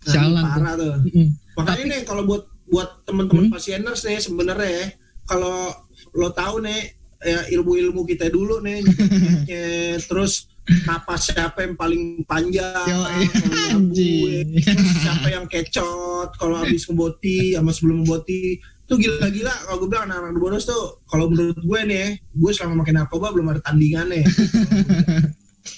Nah, 0.00 0.08
Sialan 0.08 0.40
tuh. 0.40 0.50
parah 0.50 0.74
tuh. 0.74 0.94
Mm-mm. 1.04 1.28
Makanya 1.54 1.76
Tapi- 1.76 1.90
nih 1.90 2.00
kalau 2.02 2.22
buat 2.24 2.42
buat 2.66 2.88
teman-teman 3.02 3.44
Hmm? 3.44 3.52
pasieners 3.52 4.00
nih 4.00 4.18
sebenarnya 4.18 4.70
ya, 4.70 4.86
kalau 5.24 5.74
lo 6.12 6.30
tahu 6.30 6.62
nih 6.62 6.80
ya, 7.20 7.40
ilmu-ilmu 7.50 8.00
kita 8.04 8.26
dulu 8.26 8.62
nih 8.62 8.80
terus 10.08 10.46
napas 10.80 11.28
siapa 11.28 11.60
yang 11.60 11.74
paling 11.74 12.22
panjang 12.24 12.86
Yo, 12.86 12.94
kalau 12.94 13.10
nyabu, 13.10 13.90
anjing. 13.90 14.46
ya. 14.54 14.70
Terus 14.70 14.96
siapa 14.96 15.26
yang 15.28 15.46
kecot 15.46 16.28
kalau 16.36 16.56
habis 16.56 16.82
ngeboti 16.86 17.52
sama 17.52 17.70
sebelum 17.70 17.96
ngeboti 18.00 18.62
tuh 18.90 18.98
gila-gila 18.98 19.54
kalau 19.54 19.76
gue 19.78 19.88
bilang 19.88 20.04
anak-anak 20.10 20.36
bodos 20.36 20.66
tuh 20.66 20.98
kalau 21.06 21.30
menurut 21.30 21.54
gue 21.56 21.80
nih 21.86 21.96
ya, 21.96 22.08
gue 22.18 22.50
selama 22.50 22.82
makin 22.82 22.94
narkoba 22.98 23.30
belum 23.30 23.46
ada 23.54 23.60
tandingannya. 23.62 24.26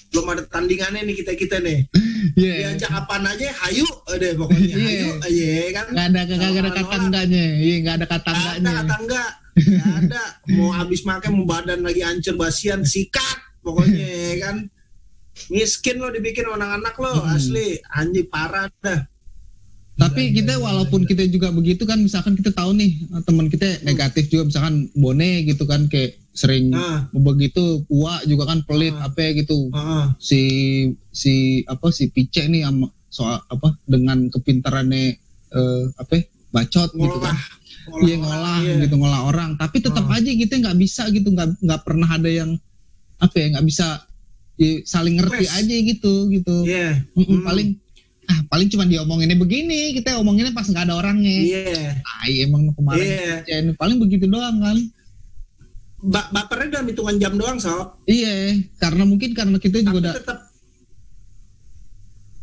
Belum 0.09 0.29
ada 0.29 0.45
tandingannya 0.47 1.03
nih 1.03 1.15
kita 1.19 1.33
kita 1.35 1.57
nih. 1.59 1.85
Iya. 2.33 2.79
diajak 2.79 3.03
apaan 3.03 3.27
aja 3.27 3.51
hayu 3.67 3.83
deh 4.15 4.31
pokoknya. 4.33 4.73
Iya. 4.79 4.79
hayu 4.79 5.09
aja 5.19 5.49
kan? 5.75 5.85
Nggak 5.91 6.05
ada 6.07 6.21
kagak 6.23 6.49
ada 6.55 6.71
kata 6.71 6.95
enggaknya 7.03 7.45
iya 7.59 7.75
nggak 7.83 7.95
ada 7.99 8.07
kata 8.07 8.29
Gak 8.31 8.37
ada 8.39 8.51
enggaknya 8.57 8.73
kata 8.79 8.95
enggak 9.03 9.29
Gak 9.53 9.93
ada. 10.01 10.23
Mau 10.49 10.69
habis 10.71 11.01
makan 11.03 11.31
mau 11.35 11.45
badan 11.45 11.79
lagi 11.83 12.01
hancur 12.01 12.33
basian 12.33 12.81
sikat 12.81 13.37
pokoknya 13.61 14.07
ya 14.07 14.33
kan? 14.49 14.57
Miskin 15.53 15.97
lo 15.99 16.09
dibikin 16.09 16.45
anak-anak 16.47 16.95
lo 16.97 17.11
Hmm. 17.19 17.33
asli. 17.35 17.77
Anjing 17.91 18.29
parah 18.29 18.69
dah 18.79 19.01
Tapi 19.93 20.33
Gila, 20.33 20.35
kita 20.35 20.53
gila, 20.57 20.65
walaupun 20.65 21.01
kita 21.05 21.23
juga 21.27 21.53
begitu 21.53 21.85
kan 21.85 22.01
misalkan 22.01 22.33
kita 22.33 22.49
tahu 22.49 22.73
nih 22.73 22.97
teman 23.23 23.45
kita 23.45 23.77
negatif 23.83 24.25
juga 24.25 24.49
misalkan 24.49 24.89
Bone 24.93 25.45
gitu 25.45 25.63
kan 25.63 25.85
kayak 25.85 26.17
sering 26.33 26.73
nah 26.73 27.05
begitu 27.13 27.85
Uwa 27.87 28.17
juga 28.25 28.49
kan 28.49 28.65
pelit 28.65 28.89
Ah. 28.91 29.05
apa 29.05 29.37
gitu 29.37 29.69
heeh. 29.69 30.05
si 30.17 30.41
si 31.09 31.33
apa 31.63 31.93
si 31.93 32.09
Pice 32.09 32.49
nih 32.49 32.65
sama 32.65 32.89
soal 33.07 33.37
apa 33.45 33.77
dengan 33.85 34.25
kepintarannya 34.27 35.13
eh, 35.53 35.83
apa 35.93 36.25
bacot 36.49 36.89
gitu 36.91 37.17
kan 37.21 37.37
ngolah 37.85 38.01
iya 38.01 38.15
ngolah 38.17 38.57
iya. 38.65 38.73
gitu 38.81 38.95
ngolah 38.97 39.21
orang 39.23 39.53
tapi 39.55 39.77
tetap 39.77 40.09
Ah. 40.09 40.17
aja 40.17 40.31
kita 40.33 40.57
nggak 40.57 40.77
bisa 40.79 41.05
gitu 41.13 41.29
nggak 41.29 41.53
nggak 41.61 41.81
pernah 41.81 42.09
ada 42.09 42.33
yang 42.33 42.57
apa 43.19 43.35
ya 43.37 43.53
nggak 43.53 43.67
bisa 43.69 44.01
ya 44.55 44.81
saling 44.83 45.21
ngerti 45.21 45.45
aja 45.45 45.75
gitu 45.85 46.33
gitu 46.33 46.55
Iya. 46.65 46.97
Mm-mm, 47.13 47.29
Hmm. 47.29 47.45
paling 47.45 47.69
paling 48.53 48.69
cuma 48.69 48.85
diomonginnya 48.85 49.33
begini 49.33 49.97
kita 49.97 50.13
omonginnya 50.15 50.53
pas 50.53 50.63
nggak 50.63 50.85
ada 50.85 50.93
orangnya 50.93 51.33
Iya. 51.33 51.97
ay 52.21 52.45
emang 52.45 52.69
kemarin 52.71 53.01
Iya. 53.03 53.35
Jen. 53.43 53.65
paling 53.73 53.97
begitu 53.97 54.29
doang 54.29 54.61
kan 54.61 54.77
Ba 56.03 56.27
bapernya 56.29 56.77
dalam 56.77 56.85
hitungan 56.85 57.15
jam 57.17 57.33
doang, 57.33 57.57
sob. 57.57 57.97
iya 58.05 58.53
karena 58.77 59.03
mungkin 59.03 59.31
karena 59.31 59.57
kita 59.57 59.79
Tapi 59.79 59.87
juga 59.87 59.97
udah 60.03 60.13
tetap 60.13 60.37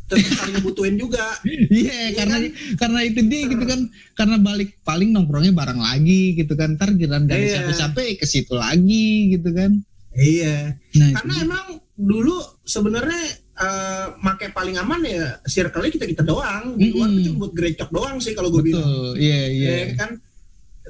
tetap 0.09 0.33
saling 0.35 0.59
butuhin 0.61 0.97
juga. 0.97 1.23
iya 1.71 2.11
Iya 2.11 2.19
karena 2.19 2.37
kan? 2.37 2.51
karena 2.75 3.01
itu 3.05 3.21
dia 3.23 3.43
gitu 3.47 3.63
kan 3.63 3.81
karena 4.17 4.37
balik 4.41 4.75
paling 4.83 5.15
nongkrongnya 5.15 5.55
bareng 5.55 5.79
lagi 5.79 6.35
gitu 6.35 6.59
kan 6.59 6.75
ntar 6.75 6.91
gak 6.91 7.07
ada 7.07 7.31
Iya. 7.31 7.63
siapa-siapa 7.63 8.01
ke 8.19 8.27
situ 8.27 8.57
lagi 8.57 9.39
gitu 9.39 9.55
kan 9.55 9.79
Iya. 10.11 10.75
nah 10.97 11.09
Karena 11.15 11.31
itu 11.31 11.45
emang 11.47 11.67
dulu 11.95 12.35
sebenarnya 12.65 13.23
eh 13.61 14.07
make 14.25 14.49
paling 14.57 14.81
aman 14.81 15.05
ya 15.05 15.37
circle-nya 15.45 15.93
kita 15.93 16.07
kita 16.09 16.23
doang. 16.25 16.81
Di 16.81 16.97
luar 16.97 17.09
cuma 17.13 17.37
buat 17.45 17.53
gerecok 17.53 17.91
doang 17.93 18.17
sih 18.19 18.33
kalau 18.33 18.49
gue 18.49 18.65
bilang. 18.65 19.15
iya 19.21 19.41
iya 19.53 19.69
Ya 19.71 19.87
kan? 20.01 20.17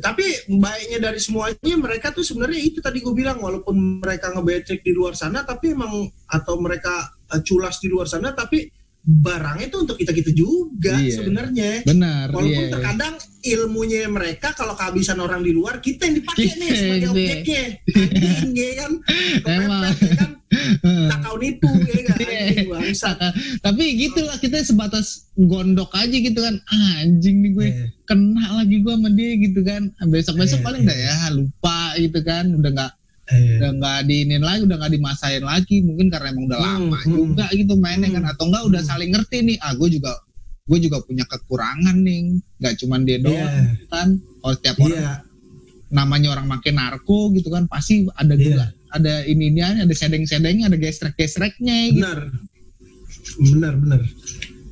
Tapi 0.00 0.24
baiknya 0.48 1.02
dari 1.02 1.20
semuanya 1.20 1.76
mereka 1.76 2.14
tuh 2.14 2.22
sebenarnya 2.24 2.62
itu 2.62 2.78
tadi 2.78 3.02
gue 3.02 3.12
bilang 3.12 3.42
walaupun 3.42 4.00
mereka 4.00 4.32
ngebecek 4.32 4.80
di 4.86 4.94
luar 4.94 5.18
sana 5.18 5.42
tapi 5.42 5.74
emang 5.76 6.08
atau 6.30 6.56
mereka 6.62 7.10
eh, 7.34 7.42
culas 7.44 7.82
di 7.82 7.90
luar 7.90 8.06
sana 8.06 8.32
tapi 8.32 8.70
barangnya 9.02 9.66
itu 9.66 9.78
untuk 9.78 9.96
kita 9.96 10.12
kita 10.12 10.30
juga 10.30 10.94
Iya. 10.94 11.14
sebenarnya. 11.16 11.70
benar 11.82 12.28
Walaupun 12.28 12.52
iya 12.60 12.70
terkadang 12.70 13.14
ilmunya 13.40 14.04
mereka 14.06 14.52
kalau 14.52 14.72
kehabisan 14.72 15.16
orang 15.16 15.40
di 15.40 15.50
luar 15.50 15.78
kita 15.78 16.04
yang 16.04 16.20
dipakai 16.20 16.44
Kita 16.46 16.58
nih 16.58 16.70
sebagai 16.70 17.00
di- 17.00 17.10
objeknya. 17.10 17.62
Anjing 17.88 18.52
ya 18.52 18.70
kan. 18.76 18.92
Kepepet 19.40 19.96
ya 19.98 20.12
kan. 20.14 20.30
Takau 21.12 21.34
nipu 21.38 21.70
ya 21.80 22.00
kan. 22.04 22.16
Iya. 22.20 23.32
Tapi 23.64 23.82
gitulah 23.98 24.36
kita 24.36 24.60
sebatas 24.60 25.06
gondok 25.34 25.88
aja 25.92 26.12
gitu 26.12 26.36
kan 26.36 26.60
Ah, 26.66 27.00
anjing 27.00 27.40
nih 27.40 27.50
gue 27.50 27.66
Iya. 27.66 27.86
kena 28.04 28.46
lagi 28.54 28.76
gue 28.78 28.92
sama 28.92 29.10
dia 29.10 29.32
gitu 29.38 29.60
kan 29.62 29.82
besok 30.06 30.36
besok 30.36 30.60
Iya, 30.60 30.66
paling 30.66 30.80
iya. 30.80 30.86
udah 30.86 30.98
ya 30.98 31.16
lupa 31.32 31.80
gitu 31.96 32.20
kan 32.20 32.44
udah 32.52 32.70
nggak 32.70 32.92
Iya. 33.30 33.54
udah 33.58 33.70
nggak 33.78 33.98
diinin 34.04 34.42
lagi 34.42 34.60
udah 34.66 34.76
nggak 34.78 34.92
dimasain 34.92 35.42
lagi 35.42 35.76
mungkin 35.80 36.06
karena 36.08 36.26
emang 36.30 36.44
udah 36.50 36.58
Hmm, 36.58 36.66
lama 36.90 36.98
hmm. 36.98 37.10
juga 37.10 37.46
gitu 37.50 37.74
mainnya 37.76 38.08
kan 38.10 38.22
Hmm. 38.22 38.32
atau 38.34 38.44
enggak 38.50 38.62
udah 38.66 38.80
Hmm. 38.82 38.90
saling 38.90 39.10
ngerti 39.10 39.36
nih 39.44 39.56
ah 39.58 39.72
gue 39.72 39.88
juga 39.90 40.12
gue 40.70 40.78
juga 40.78 40.98
punya 41.02 41.24
kekurangan 41.26 41.96
nih 41.98 42.18
nggak 42.58 42.74
cuman 42.78 43.00
dia 43.02 43.18
doang 43.18 43.34
Iya. 43.34 43.72
kan 43.88 44.08
kalau 44.38 44.54
setiap 44.54 44.76
orang 44.78 45.02
Iya. 45.02 45.14
namanya 45.90 46.28
orang 46.30 46.46
makin 46.46 46.74
narko 46.76 47.18
gitu 47.32 47.48
kan 47.48 47.66
pasti 47.66 48.06
ada 48.14 48.34
juga 48.34 48.64
ada 48.90 49.22
ini 49.24 49.50
ini 49.50 49.60
ada 49.62 49.90
sedeng 49.90 50.22
sedengnya 50.22 50.70
ada 50.70 50.78
gesrek 50.78 51.14
gesreknya 51.14 51.76
gitu 51.90 52.02
benar 52.02 52.20
benar 53.40 53.74
benar 53.76 54.00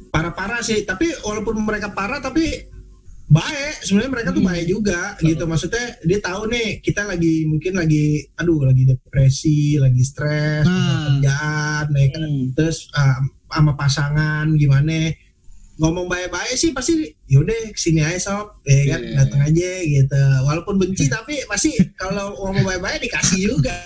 parah 0.08 0.32
parah 0.32 0.60
sih 0.60 0.82
tapi 0.82 1.10
walaupun 1.20 1.58
mereka 1.60 1.90
parah 1.90 2.18
tapi 2.18 2.67
baik 3.28 3.84
sebenarnya 3.84 4.08
mereka 4.10 4.28
tuh 4.30 4.40
Hmm. 4.40 4.50
baik 4.50 4.66
juga 4.66 5.00
Betul. 5.14 5.26
gitu 5.28 5.44
maksudnya 5.44 5.84
dia 6.00 6.18
tahu 6.18 6.42
nih 6.48 6.68
kita 6.80 7.04
lagi 7.04 7.44
mungkin 7.44 7.76
lagi 7.76 8.04
aduh 8.34 8.64
lagi 8.64 8.82
depresi 8.84 9.76
lagi 9.76 10.00
stres 10.00 10.64
masalah 10.64 10.98
kerjaan 11.06 11.86
ya 11.92 12.06
kan. 12.08 12.20
Hmm. 12.24 12.46
terus 12.52 12.88
ah, 12.92 13.20
sama 13.48 13.72
pasangan 13.74 14.48
gimana 14.54 15.12
ngomong 15.78 16.08
baik-baik 16.08 16.52
sih 16.52 16.72
pasti 16.72 16.98
yaudah 17.24 17.54
ke 17.70 17.78
sini 17.78 18.00
aja 18.00 18.18
sob 18.18 18.58
ya 18.64 18.96
kan 18.96 19.00
Iya. 19.00 19.14
datang 19.14 19.40
aja 19.42 19.70
gitu 19.78 20.22
walaupun 20.42 20.74
benci 20.74 21.06
tapi 21.06 21.38
pasti 21.44 21.70
kalau 21.94 22.34
ngomong 22.34 22.64
baik-baik 22.64 23.04
dikasih 23.04 23.46
juga 23.46 23.76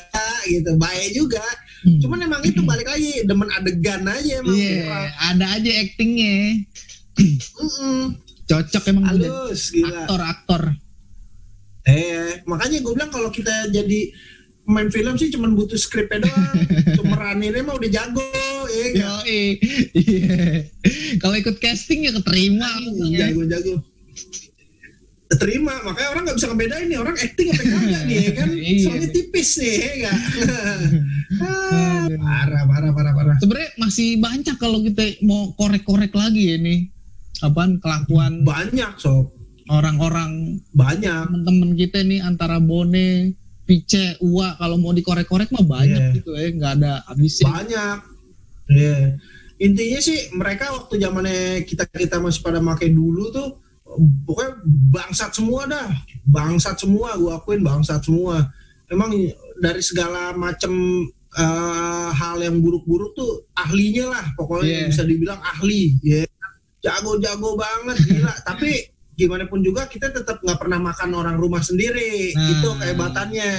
gitu 0.45 0.71
baik 0.77 1.11
juga 1.13 1.43
Hmm. 1.83 1.99
Cuman 1.99 2.23
emang 2.23 2.47
itu 2.47 2.63
balik 2.63 2.87
lagi 2.87 3.27
demen 3.27 3.51
adegan 3.51 4.07
aja 4.07 4.39
emang. 4.39 4.55
Iya, 4.55 4.87
ada 5.19 5.59
aja 5.59 5.71
actingnya. 5.83 6.63
Mm-mm. 7.19 8.15
Cocok 8.53 8.85
emang 8.93 9.05
Halus 9.09 9.73
gila. 9.73 10.05
aktor-aktor. 10.05 10.63
Eh, 11.83 12.45
makanya 12.45 12.79
gue 12.79 12.93
bilang 12.93 13.11
kalau 13.11 13.33
kita 13.33 13.73
jadi 13.73 14.13
main 14.63 14.87
film 14.93 15.19
sih 15.19 15.33
cuman 15.33 15.57
butuh 15.57 15.75
skripnya 15.75 16.23
doang. 16.23 16.55
Cumeraninnya 17.01 17.65
mah 17.65 17.75
udah 17.75 17.91
jago, 17.91 18.23
ya 18.69 18.85
enggak? 18.93 19.21
Iya. 19.27 20.69
Kalau 21.19 21.35
ikut 21.35 21.57
casting 21.59 22.07
ya 22.07 22.13
keterima. 22.13 22.69
ya. 23.09 23.33
Jago-jago. 23.33 23.83
Terima, 25.33 25.73
makanya 25.81 26.09
orang 26.13 26.23
nggak 26.29 26.37
bisa 26.37 26.49
ngebedain 26.53 26.87
nih 26.93 26.99
orang 27.01 27.17
acting 27.17 27.49
apa 27.49 27.63
kagak 27.65 28.03
nih, 28.05 28.17
ya 28.21 28.33
kan? 28.37 28.49
Iya. 28.61 28.85
Soalnya 28.85 29.09
tipis 29.11 29.51
nih, 29.57 29.75
ya 29.75 29.91
enggak? 29.97 30.19
Ah, 31.43 32.05
parah, 32.13 32.63
parah, 32.69 32.91
parah, 32.93 33.13
parah. 33.17 33.37
Sebenarnya 33.41 33.71
masih 33.81 34.21
banyak 34.21 34.57
kalau 34.61 34.85
kita 34.85 35.17
mau 35.25 35.57
korek-korek 35.57 36.13
lagi 36.13 36.53
ya 36.53 36.57
nih. 36.61 36.93
Apaan 37.43 37.77
kelakuan 37.77 38.43
Banyak, 38.43 38.97
sob. 38.97 39.35
orang-orang 39.67 40.63
Banyak. 40.71 41.27
temen-temen 41.27 41.71
kita 41.75 41.99
nih 42.01 42.21
antara 42.21 42.59
Bone, 42.59 43.35
Pice, 43.63 44.19
Ua 44.21 44.55
kalau 44.55 44.77
mau 44.77 44.91
dikorek-korek 44.91 45.51
mah 45.51 45.65
banyak 45.65 46.03
Iya. 46.03 46.15
gitu 46.15 46.31
ya, 46.33 46.49
nggak 46.51 46.73
ada 46.77 46.93
habisnya. 47.05 47.47
banyak 47.49 47.99
Iya. 48.69 48.99
intinya 49.59 50.01
sih 50.01 50.19
mereka 50.33 50.71
waktu 50.73 50.99
zamannya 50.99 51.39
kita 51.63 51.87
kita 51.87 52.19
masih 52.19 52.41
pada 52.41 52.59
make 52.59 52.87
dulu 52.87 53.31
tuh 53.31 53.49
pokoknya 54.25 54.59
bangsat 54.89 55.31
semua 55.31 55.63
dah 55.65 55.89
bangsat 56.25 56.77
semua 56.77 57.15
gua 57.15 57.37
akuin 57.37 57.61
bangsat 57.61 58.03
semua 58.03 58.51
emang 58.87 59.15
dari 59.57 59.79
segala 59.79 60.33
macam 60.33 60.73
eh, 61.33 62.09
hal 62.13 62.37
yang 62.41 62.59
buruk-buruk 62.59 63.15
tuh 63.15 63.31
ahlinya 63.55 64.11
lah 64.11 64.25
pokoknya 64.35 64.67
Iya. 64.67 64.89
bisa 64.89 65.03
dibilang 65.03 65.41
ahli 65.41 65.97
ya 66.03 66.27
jago-jago 66.83 67.55
banget 67.55 67.97
gila 68.05 68.35
tapi 68.49 68.91
gimana 69.13 69.45
pun 69.45 69.61
juga 69.61 69.85
kita 69.87 70.09
tetap 70.09 70.41
nggak 70.41 70.57
pernah 70.57 70.81
makan 70.81 71.11
orang 71.13 71.37
rumah 71.37 71.61
sendiri 71.61 72.33
Nah. 72.33 72.49
itu 72.49 72.69
kehebatannya 72.81 73.51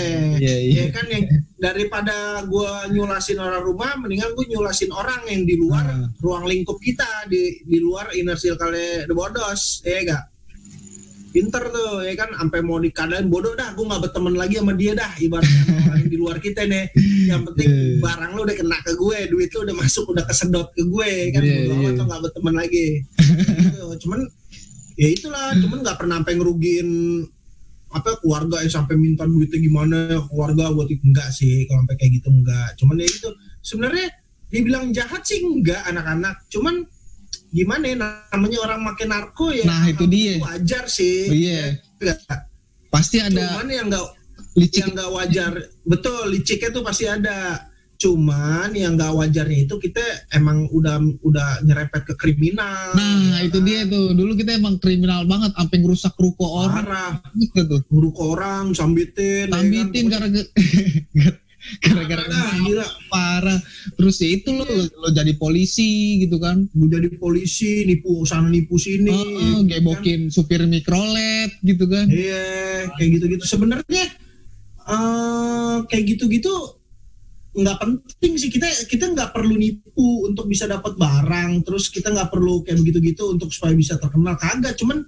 Iya, 0.41 0.55
iya. 0.59 0.81
ya 0.81 0.87
kan 0.91 1.05
yang 1.07 1.23
daripada 1.55 2.41
gua 2.49 2.89
nyulasin 2.89 3.37
orang 3.37 3.61
rumah 3.61 3.93
mendingan 3.95 4.33
gua 4.33 4.45
nyulasin 4.49 4.89
orang 4.91 5.21
yang 5.29 5.45
di 5.45 5.55
luar 5.55 5.85
Nah. 5.85 6.09
ruang 6.19 6.49
lingkup 6.49 6.81
kita 6.81 7.29
di 7.29 7.61
di 7.63 7.77
luar 7.79 8.11
inner 8.11 8.35
circle 8.35 8.73
the 9.05 9.13
bodos 9.13 9.85
ya 9.85 10.01
gak 10.03 10.23
pinter 11.33 11.63
tuh 11.73 12.05
ya 12.05 12.13
kan 12.13 12.29
sampai 12.37 12.61
mau 12.61 12.77
dikadain 12.77 13.25
bodoh 13.25 13.57
dah 13.57 13.73
gua 13.73 13.85
nggak 13.89 14.01
berteman 14.07 14.37
lagi 14.37 14.61
sama 14.61 14.73
dia 14.77 14.93
dah 14.93 15.11
ibaratnya 15.17 15.61
orang 15.89 16.05
di 16.05 16.17
luar 16.21 16.37
kita 16.37 16.61
nih 16.69 16.85
yang 17.27 17.41
penting 17.49 17.67
Iya. 17.73 17.99
barang 18.05 18.31
lu 18.37 18.41
udah 18.45 18.55
kena 18.55 18.77
ke 18.85 18.91
gue 18.93 19.17
duit 19.33 19.49
lu 19.49 19.59
udah 19.65 19.75
masuk 19.75 20.05
udah 20.13 20.23
kesedot 20.29 20.67
ke 20.77 20.83
gue 20.85 21.11
kan 21.33 21.41
Iya, 21.41 21.55
bodo 21.65 21.73
amat 21.73 21.83
iya. 21.89 21.97
tuh 21.97 22.05
nggak 22.05 22.21
berteman 22.29 22.53
lagi 22.53 22.87
Gitu. 23.17 23.85
cuman 24.05 24.19
ya 24.93 25.07
itulah 25.09 25.47
cuman 25.57 25.77
nggak 25.81 25.97
pernah 25.97 26.15
sampai 26.21 26.33
ngerugiin 26.37 26.89
apa 27.93 28.09
keluarga 28.21 28.57
yang 28.65 28.73
sampai 28.73 28.95
minta 28.97 29.23
duitnya 29.25 29.59
gimana 29.61 29.97
keluarga 30.29 30.73
buat 30.73 30.89
itu 30.89 31.01
enggak 31.05 31.29
sih 31.29 31.65
kalau 31.69 31.85
sampai 31.85 31.95
kayak 32.01 32.11
gitu 32.21 32.27
enggak 32.33 32.69
cuman 32.77 32.95
ya 33.01 33.07
itu 33.09 33.29
sebenarnya 33.61 34.07
dibilang 34.49 34.85
jahat 34.93 35.21
sih 35.25 35.41
enggak 35.41 35.81
anak-anak 35.85 36.41
cuman 36.49 36.85
gimana 37.53 37.85
ya 37.85 37.95
namanya 38.33 38.57
orang 38.59 38.81
makin 38.81 39.07
narko 39.07 39.53
ya 39.53 39.63
Nah, 39.63 39.85
itu 39.85 40.03
dia. 40.05 40.41
wajar 40.41 40.89
sih 40.89 41.29
Oh, 41.29 41.35
iya. 41.35 41.63
Enggak. 42.01 42.17
Pasti 42.89 43.17
ada 43.17 43.31
cuman 43.53 43.69
yang 43.69 43.87
enggak 43.87 44.05
licik 44.53 44.77
yang 44.79 44.89
nggak 44.91 45.09
wajar 45.09 45.51
betul 45.81 46.29
liciknya 46.29 46.69
tuh 46.69 46.83
pasti 46.83 47.05
ada 47.05 47.37
cuman 47.95 48.69
yang 48.73 48.93
nggak 48.93 49.13
wajarnya 49.15 49.63
itu 49.63 49.75
kita 49.77 50.01
emang 50.29 50.69
udah 50.69 50.97
udah 51.21 51.63
nyerempet 51.63 52.03
ke 52.03 52.13
kriminal 52.13 52.91
Nah, 52.93 53.41
itu 53.41 53.57
dia 53.61 53.85
tuh. 53.85 54.11
Dulu 54.11 54.35
kita 54.35 54.53
emang 54.53 54.77
kriminal 54.77 55.23
banget, 55.23 55.55
sampai 55.55 55.77
ngerusak 55.79 56.13
ruko 56.15 56.67
orang 56.67 57.17
gitu 57.33 57.63
tuh. 57.65 57.81
nguruk 57.89 58.17
orang 58.19 58.73
sambitin 58.73 59.47
ya 59.47 59.55
kan? 59.55 59.57
Tambitin 59.57 60.05
gara-gara 61.79 62.23
Parah, 62.23 62.51
gila 62.59 62.85
parah. 63.07 63.59
Terus 63.95 64.15
ya 64.19 64.29
itu 64.31 64.49
lo, 64.51 64.63
lo, 64.63 64.83
lo 64.89 65.09
jadi 65.09 65.33
polisi 65.33 66.19
gitu 66.19 66.37
kan. 66.37 66.67
gue 66.67 66.87
jadi 66.89 67.09
polisi 67.15 67.83
nipu 67.83 68.23
sana 68.23 68.47
nipu 68.47 68.75
sini 68.75 69.09
Oh, 69.09 69.19
oh, 69.19 69.27
ya 69.63 69.79
kan? 69.79 69.79
gebokin 69.79 70.21
supir 70.27 70.63
mikrolet 70.63 71.55
gitu 71.61 71.87
kan. 71.87 72.07
iya 72.07 72.43
kayak 72.95 73.09
gitu-gitu 73.17 73.43
sebenarnya 73.43 74.05
eh 74.83 75.77
kayak 75.87 76.03
gitu-gitu 76.09 76.51
nggak 77.53 77.77
penting 77.77 78.33
sih 78.33 78.49
kita 78.49 78.65
kita 78.89 79.13
nggak 79.13 79.29
perlu 79.29 79.53
nipu 79.53 80.25
untuk 80.25 80.49
bisa 80.49 80.65
dapat 80.65 80.97
barang 80.97 81.61
terus 81.61 81.87
kita 81.87 82.09
nggak 82.09 82.27
perlu 82.27 82.65
kayak 82.65 82.81
begitu-gitu 82.81 83.29
untuk 83.29 83.53
supaya 83.53 83.71
bisa 83.71 83.95
terkenal 83.95 84.33
kagak 84.35 84.73
cuman 84.73 85.05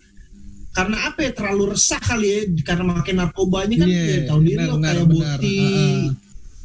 karena 0.69 1.09
apa 1.09 1.25
ya 1.25 1.31
terlalu 1.33 1.73
resah 1.73 1.97
kali 1.97 2.27
ya 2.29 2.39
karena 2.61 2.83
makin 2.93 3.15
narkobanya 3.17 3.75
kan 3.81 3.89
Iya, 3.89 4.03
ya 4.05 4.19
tahu 4.27 4.39
diri 4.43 4.55
benar, 4.59 4.69
lo 4.69 4.77
kayak 4.77 5.05
benar. 5.07 5.37
boti. 5.39 5.59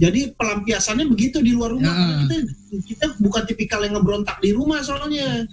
Jadi 0.00 0.33
pelampiasannya 0.33 1.07
begitu 1.07 1.38
di 1.38 1.52
luar 1.52 1.71
rumah 1.71 1.92
Ya. 1.92 2.25
kita 2.25 2.35
kita 2.88 3.04
bukan 3.19 3.42
tipikal 3.45 3.80
yang 3.80 3.95
ngeberontak 3.95 4.40
di 4.40 4.50
rumah 4.50 4.80
soalnya 4.80 5.45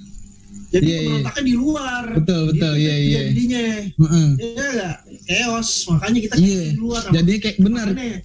jadi 0.67 0.81
Iya, 0.81 0.87
iya. 0.87 0.99
ngeberontaknya 1.01 1.43
di 1.43 1.55
luar 1.55 2.03
Betul, 2.15 2.41
betul, 2.49 2.73
iya, 2.75 2.95
iya. 2.97 3.19
jadinya 3.25 3.63
Heeh. 3.93 4.27
Iya 4.37 4.65
enggak? 4.65 4.95
Chaos, 5.27 5.69
makanya 5.85 6.19
kita 6.21 6.35
Iya. 6.37 6.61
di 6.65 6.77
luar. 6.77 7.03
Jadi 7.09 7.33
kayak 7.37 7.57
benar 7.57 7.87
Makanya, 7.89 8.17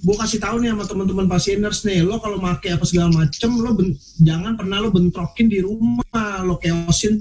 gue 0.00 0.16
kasih 0.16 0.38
tahu 0.38 0.56
nih 0.58 0.68
sama 0.70 0.84
teman-teman 0.86 1.26
pasieners 1.28 1.78
nih 1.82 2.00
lo 2.00 2.16
kalau 2.16 2.38
make 2.38 2.68
apa 2.68 2.82
segala 2.82 3.10
macem 3.12 3.50
lo 3.52 3.70
ben- 3.74 3.92
jangan 4.18 4.54
pernah 4.54 4.78
lo 4.78 4.88
bentrokin 4.88 5.46
di 5.46 5.60
rumah 5.60 6.00
lo 6.40 6.56
keosin 6.56 7.20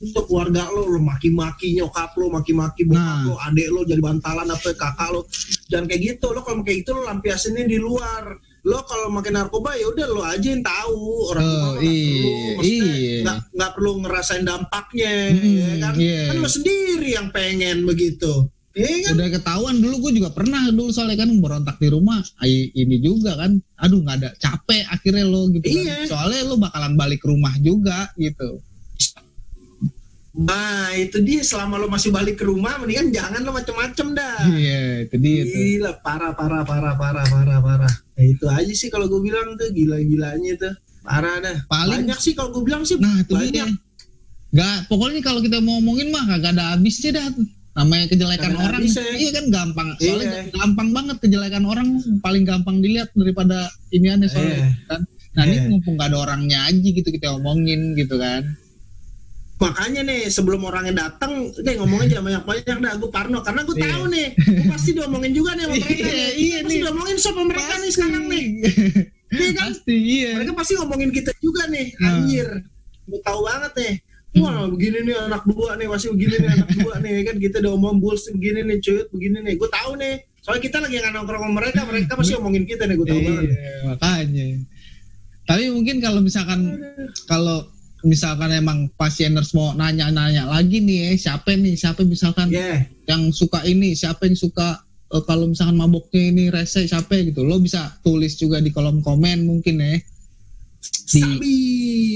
untuk 0.00 0.24
keluarga 0.26 0.64
lo 0.66 0.86
lo 0.86 0.98
maki-maki 0.98 1.76
nyokap 1.76 2.16
lo 2.16 2.26
maki-maki 2.30 2.82
bokap 2.82 3.00
Nah. 3.20 3.24
lo 3.26 3.36
adek 3.38 3.68
lo 3.68 3.80
jadi 3.82 4.00
bantalan 4.00 4.48
apa 4.48 4.68
kakak 4.72 5.08
lo 5.10 5.28
dan 5.68 5.84
kayak 5.84 6.00
gitu 6.10 6.32
lo 6.32 6.40
kalau 6.40 6.60
kayak 6.60 6.82
gitu 6.82 6.90
lo 6.92 7.04
lampiasinnya 7.04 7.64
di 7.64 7.76
luar 7.76 8.32
lo 8.62 8.80
kalau 8.82 9.08
makin 9.08 9.36
narkoba 9.36 9.72
ya 9.72 9.88
udah 9.88 10.06
lo 10.06 10.20
aja 10.22 10.44
yang 10.46 10.60
tahu 10.60 11.00
orang 11.28 11.42
Oh, 11.42 11.48
tua 11.48 11.60
lo 11.60 11.72
nggak 11.72 11.82
iya, 11.82 12.60
iya. 12.62 13.20
nggak 13.22 13.36
nggak 13.52 13.70
perlu 13.72 13.92
ngerasain 14.00 14.44
dampaknya 14.44 15.12
Hmm, 15.30 15.52
ya 15.54 15.72
kan 15.78 15.92
iya. 15.94 16.20
kan 16.28 16.36
lo 16.38 16.48
sendiri 16.48 17.08
yang 17.10 17.28
pengen 17.30 17.84
begitu 17.84 18.48
Iya 18.70 19.02
kan 19.02 19.18
udah 19.18 19.28
ketahuan 19.34 19.76
dulu 19.76 19.94
gue 20.06 20.12
juga 20.16 20.30
pernah 20.30 20.62
dulu 20.66 20.88
soalnya 20.88 21.18
kan 21.18 21.34
berontak 21.36 21.76
di 21.76 21.90
rumah 21.90 22.22
Ay, 22.38 22.70
ini 22.70 23.00
juga 23.00 23.34
kan 23.34 23.52
aduh 23.76 23.98
nggak 23.98 24.16
ada 24.16 24.30
capek 24.34 24.86
akhirnya 24.88 25.24
lo 25.24 25.50
gitu 25.50 25.66
kan. 25.66 25.74
Iya. 25.74 25.96
soalnya 26.06 26.40
lo 26.46 26.54
bakalan 26.56 26.94
balik 26.94 27.20
rumah 27.20 27.52
juga 27.58 28.08
gitu 28.14 28.62
Nah 30.32 30.94
itu 30.94 31.18
dia 31.20 31.42
selama 31.42 31.74
lo 31.74 31.86
masih 31.86 32.08
balik 32.08 32.38
ke 32.38 32.44
rumah 32.44 32.78
mendingan 32.78 33.10
jangan 33.10 33.42
lo 33.42 33.50
macem-macem 33.50 34.14
dah. 34.14 34.46
iya 34.54 35.02
itu 35.02 35.16
dia 35.16 35.42
Gila 35.42 35.92
parah 36.00 36.32
parah 36.32 36.62
parah 36.62 36.94
parah 36.94 37.26
parah 37.26 37.58
parah. 37.58 37.92
Nah, 38.14 38.24
itu 38.24 38.46
aja 38.46 38.72
sih 38.72 38.88
kalau 38.88 39.06
gue 39.06 39.20
bilang 39.20 39.54
tuh 39.54 39.68
gila-gilanya 39.68 40.52
tuh 40.56 40.72
parah 41.02 41.40
dah. 41.40 41.56
Paling- 41.66 42.06
Banyak 42.06 42.18
sih 42.18 42.32
kalau 42.32 42.50
gue 42.52 42.62
bilang 42.62 42.82
sih 42.82 42.94
nah 42.96 43.10
itu 43.18 43.32
banyak. 43.32 43.50
dia 43.50 43.66
nggak 44.50 44.78
pokoknya 44.86 45.20
kalau 45.20 45.38
kita 45.38 45.58
mau 45.58 45.78
ngomongin 45.78 46.10
mah 46.10 46.26
kagak 46.26 46.52
ada 46.52 46.74
habisnya 46.74 47.10
dah 47.12 47.26
namanya 47.72 48.06
kejelekan 48.06 48.50
ada 48.50 48.58
orang 48.64 48.82
habisnya. 48.82 49.06
iya 49.14 49.30
kan 49.30 49.44
gampang 49.46 49.88
soalnya 49.96 50.26
Iya. 50.26 50.42
gampang 50.52 50.88
banget 50.90 51.16
kejelekan 51.20 51.64
orang 51.64 51.88
paling 52.18 52.42
gampang 52.42 52.76
dilihat 52.78 53.14
daripada 53.14 53.58
ini 53.88 54.10
aneh 54.10 54.26
soalnya 54.26 54.58
Iya. 54.58 54.70
kan 54.86 55.00
nah 55.30 55.44
Iya. 55.44 55.54
ini 55.54 55.66
mumpung 55.70 55.94
gak 55.94 56.10
ada 56.10 56.18
orangnya 56.20 56.66
aja 56.66 56.82
gitu 56.82 57.08
kita 57.08 57.30
omongin 57.32 57.94
gitu 57.94 58.14
kan 58.14 58.42
Makanya 59.60 60.00
nih 60.02 60.20
sebelum 60.26 60.60
orangnya 60.62 60.94
datang, 60.98 61.32
deh 61.54 61.74
ngomongin 61.76 62.08
jangan 62.12 62.24
banyak-banyak 62.26 62.64
dah. 62.66 62.92
Gue 62.96 63.10
parno 63.10 63.38
karena 63.40 63.60
gue 63.62 63.76
Iya. 63.76 63.84
tahu 63.86 64.04
nih, 64.08 64.26
gue 64.56 64.66
pasti 64.66 64.90
diomongin 64.90 65.32
juga 65.32 65.50
nih 65.52 65.64
sama 65.64 65.76
mereka 65.76 65.92
Iya, 65.92 66.08
nih. 66.08 66.30
iya 66.34 66.56
pasti 66.58 66.68
nih. 66.70 66.80
diomongin 66.80 67.18
sama 67.18 67.42
mereka 67.44 67.72
nih 67.76 67.90
sekarang 67.90 68.24
nih. 68.26 68.44
Iya 69.30 69.50
kan? 69.54 69.70
pasti 69.70 69.94
iya 69.94 70.30
mereka 70.34 70.52
pasti 70.52 70.72
ngomongin 70.74 71.10
kita 71.12 71.30
juga 71.38 71.62
nih 71.68 71.86
Nah. 71.94 72.18
anjir 72.18 72.46
gue 73.06 73.20
tahu 73.22 73.40
banget 73.40 73.72
nih 73.76 73.94
Hmm. 74.30 74.42
wah 74.42 74.66
begini 74.66 74.98
nih 75.02 75.16
anak 75.20 75.42
dua 75.44 75.70
nih 75.74 75.86
pasti 75.86 76.06
begini 76.08 76.34
nih 76.36 76.50
anak 76.52 76.68
dua 76.72 76.94
nih 76.98 77.14
kan 77.22 77.36
kita 77.36 77.56
udah 77.58 77.72
omong 77.72 77.98
bulls 77.98 78.26
begini 78.28 78.62
nih 78.64 78.78
cuy 78.80 79.06
begini 79.08 79.38
nih 79.40 79.54
gue 79.54 79.68
tahu 79.68 79.94
nih 79.96 80.14
soalnya 80.40 80.62
kita 80.64 80.76
lagi 80.78 80.94
nggak 80.96 81.12
nongkrong 81.12 81.42
sama 81.42 81.54
mereka 81.56 81.80
mereka 81.84 82.12
pasti 82.12 82.32
ngomongin 82.34 82.64
kita 82.64 82.82
nih 82.84 82.96
gue 82.96 83.06
tahu 83.06 83.20
banget 83.20 83.44
Iya, 83.46 83.74
makanya. 83.86 84.46
Tapi 85.44 85.62
mungkin 85.68 85.96
kalau 85.98 86.20
misalkan 86.20 86.60
kalau 87.24 87.70
misalkan 88.02 88.50
emang 88.54 88.88
pasieners 88.96 89.52
mau 89.52 89.72
nanya-nanya 89.76 90.48
lagi 90.48 90.80
nih, 90.80 91.14
eh, 91.14 91.18
siapa 91.18 91.54
nih, 91.54 91.74
siapa 91.76 92.04
misalkan 92.04 92.48
ya 92.48 92.84
yang 93.08 93.34
suka 93.34 93.64
ini, 93.66 93.92
siapa 93.92 94.26
yang 94.28 94.38
suka 94.38 94.80
eh, 95.12 95.22
kalau 95.26 95.50
misalkan 95.50 95.76
maboknya 95.76 96.22
ini 96.32 96.44
rese 96.48 96.86
siapa 96.86 97.20
gitu, 97.20 97.44
lo 97.44 97.60
bisa 97.60 98.00
tulis 98.04 98.36
juga 98.40 98.62
di 98.62 98.70
kolom 98.70 99.04
komen 99.04 99.44
mungkin 99.46 99.82
ya. 99.82 99.98
Di 101.10 101.20
sabi. 101.20 101.56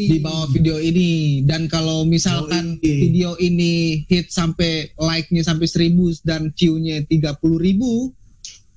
di 0.09 0.19
bawah 0.25 0.49
video 0.49 0.81
ini. 0.81 1.45
Dan 1.45 1.69
kalau 1.69 2.07
misalkan 2.09 2.81
Yoi. 2.81 3.11
video 3.11 3.37
ini 3.37 4.07
hit 4.09 4.33
sampai 4.33 4.89
like-nya 4.97 5.45
sampai 5.45 5.69
1000 5.69 6.25
dan 6.25 6.49
view-nya 6.55 7.05
30.000 7.05 7.61
ribu 7.61 8.15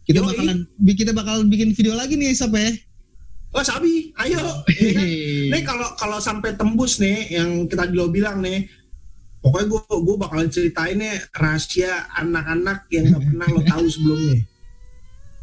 kita 0.07 0.23
bakalan 0.23 0.63
kita 0.87 1.11
bakalan 1.11 1.51
bikin 1.51 1.75
video 1.75 1.91
lagi 1.91 2.15
nih 2.15 2.31
siapa 2.31 2.55
ya 2.55 2.71
oh 3.49 3.63
sabi 3.63 4.11
ayo 4.17 4.37
ya 4.37 4.43
kan? 4.43 4.57
nih 5.53 5.61
kalau 5.63 5.87
kalau 5.95 6.19
sampai 6.19 6.53
tembus 6.53 6.97
nih 6.97 7.31
yang 7.31 7.65
kita 7.65 7.87
dulu 7.87 8.11
bilang 8.13 8.39
nih 8.39 8.67
pokoknya 9.39 9.65
gue 9.67 9.81
gue 9.97 10.15
bakalan 10.17 10.49
ceritain 10.49 10.95
nih 10.95 11.15
rahasia 11.31 11.91
anak-anak 12.13 12.85
yang 12.89 13.09
nggak 13.09 13.23
pernah 13.23 13.47
lo 13.47 13.61
tahu 13.63 13.85
sebelumnya 13.87 14.37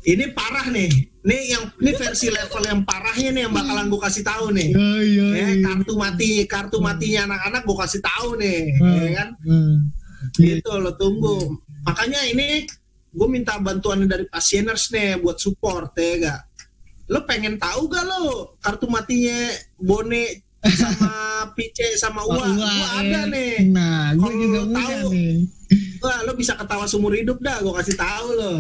ini 0.05 0.25
parah 0.31 0.67
nih 0.69 0.91
nih 1.25 1.41
yang 1.49 1.65
ini 1.81 1.93
versi 1.95 2.29
level 2.29 2.61
yang 2.63 2.81
parahnya 2.85 3.31
nih 3.33 3.43
yang 3.49 3.55
bakalan 3.55 3.89
gue 3.89 4.01
kasih 4.03 4.21
tahu 4.23 4.47
nih 4.53 4.69
Ya, 4.69 4.85
ya, 5.01 5.25
ya 5.25 5.47
ya. 5.49 5.65
kartu 5.65 5.93
mati 5.97 6.29
kartu 6.45 6.77
matinya 6.79 7.21
anak-anak 7.27 7.63
gue 7.65 7.77
kasih 7.81 8.01
tahu 8.03 8.29
nih 8.37 8.61
Hmm. 8.77 8.95
ya 8.95 9.11
kan 9.15 9.29
Hmm. 9.41 9.75
Iya. 10.37 10.61
gitu 10.61 10.73
lo 10.77 10.93
tunggu 10.95 11.37
makanya 11.83 12.21
ini 12.27 12.69
gue 13.11 13.29
minta 13.29 13.57
bantuan 13.57 14.05
dari 14.05 14.25
pasieners 14.27 14.91
nih 14.91 15.17
buat 15.19 15.37
support 15.37 15.95
ya 15.95 16.13
gak 16.21 16.41
lo 17.05 17.21
pengen 17.25 17.61
tahu 17.61 17.87
gak 17.87 18.05
lo 18.05 18.57
kartu 18.59 18.89
matinya 18.89 19.37
Bone 19.77 20.41
sama 20.65 21.13
Pice 21.57 22.01
sama 22.01 22.25
Ua, 22.25 22.41
Wah, 22.41 22.49
Gua 22.57 22.71
ada 22.97 23.21
eh. 23.29 23.33
nih 23.33 23.55
Nah, 23.69 24.17
gue 24.17 24.33
juga 24.33 24.61
tahu, 24.73 25.13
nih. 25.13 25.37
Wah, 26.01 26.19
lo 26.25 26.33
bisa 26.33 26.57
ketawa 26.57 26.89
seumur 26.89 27.13
hidup 27.13 27.37
dah 27.39 27.61
gue 27.61 27.73
kasih 27.77 27.97
tahu 27.97 28.29
lo 28.33 28.55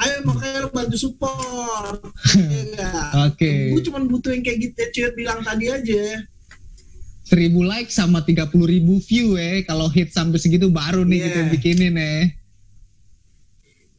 ayo 0.00 0.16
makanya 0.24 0.64
lo 0.64 0.68
bantu 0.72 0.96
support 0.96 2.00
ya 2.74 2.90
Oke. 3.28 3.70
gue 3.70 3.82
cuma 3.84 4.00
butuh 4.02 4.32
yang 4.32 4.40
kayak 4.40 4.58
gitu 4.72 4.80
cuy 4.90 5.08
bilang 5.14 5.44
tadi 5.44 5.68
aja 5.68 6.24
1000 7.30 7.54
like 7.62 7.94
sama 7.94 8.26
30.000 8.26 8.50
ribu 8.58 8.98
view 8.98 9.38
eh. 9.38 9.62
Kalau 9.62 9.86
hit 9.86 10.10
sampai 10.10 10.42
segitu 10.42 10.66
baru 10.66 11.06
nih 11.06 11.18
Iya. 11.20 11.26
kita 11.30 11.40
bikinin 11.54 11.94
eh. 11.94 12.24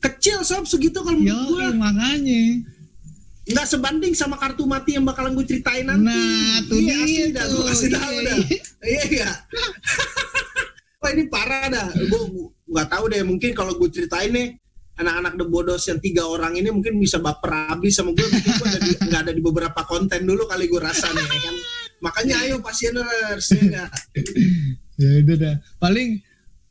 kecil 0.02 0.42
sob 0.42 0.66
segitu 0.68 1.00
kalau 1.00 1.16
menurut 1.16 1.48
gue 1.48 1.68
makanya. 1.78 2.44
Nggak 3.52 3.68
sebanding 3.68 4.14
sama 4.14 4.36
kartu 4.36 4.64
mati 4.64 4.96
yang 4.96 5.04
bakalan 5.04 5.32
gue 5.34 5.46
ceritain 5.46 5.84
nanti. 5.84 6.08
Nah, 6.08 6.58
tuh 6.66 6.78
iya, 6.78 6.96
dia 6.96 6.98
asli 7.04 7.30
dah, 7.32 7.46
gue 7.46 7.64
kasih 7.68 7.88
Iya, 7.88 7.98
tahu 7.98 8.12
iya. 8.14 8.26
dah. 8.28 8.38
Iya 8.82 9.04
ya. 9.12 9.32
Wah 11.02 11.10
ini 11.10 11.24
parah 11.28 11.66
dah. 11.68 11.88
Gue 11.92 12.22
nggak 12.68 12.88
tahu 12.88 13.04
deh. 13.10 13.22
Mungkin 13.26 13.52
kalau 13.52 13.74
gue 13.76 13.90
ceritain 13.90 14.30
nih 14.30 14.48
anak-anak 14.96 15.34
The 15.34 15.46
Bodos 15.46 15.84
yang 15.90 15.98
tiga 15.98 16.24
orang 16.24 16.54
ini 16.54 16.70
mungkin 16.70 16.96
bisa 16.96 17.18
baper 17.18 17.50
habis 17.74 17.98
sama 17.98 18.14
gue. 18.14 18.22
Mungkin 18.22 18.52
gue 18.54 18.68
ada 18.70 18.80
di- 18.80 19.00
nggak 19.02 19.22
ada 19.26 19.34
di 19.34 19.42
beberapa 19.42 19.82
konten 19.84 20.22
dulu 20.24 20.46
kali 20.46 20.70
gue 20.70 20.78
rasa 20.78 21.10
nih 21.10 21.26
ya 21.26 21.40
kan. 21.42 21.56
Makanya 22.02 22.36
ayo 22.46 22.56
pasieners 22.62 23.46
ya? 23.58 23.86
Ya 24.98 25.10
udah 25.26 25.36
dah. 25.38 25.56
Paling 25.78 26.22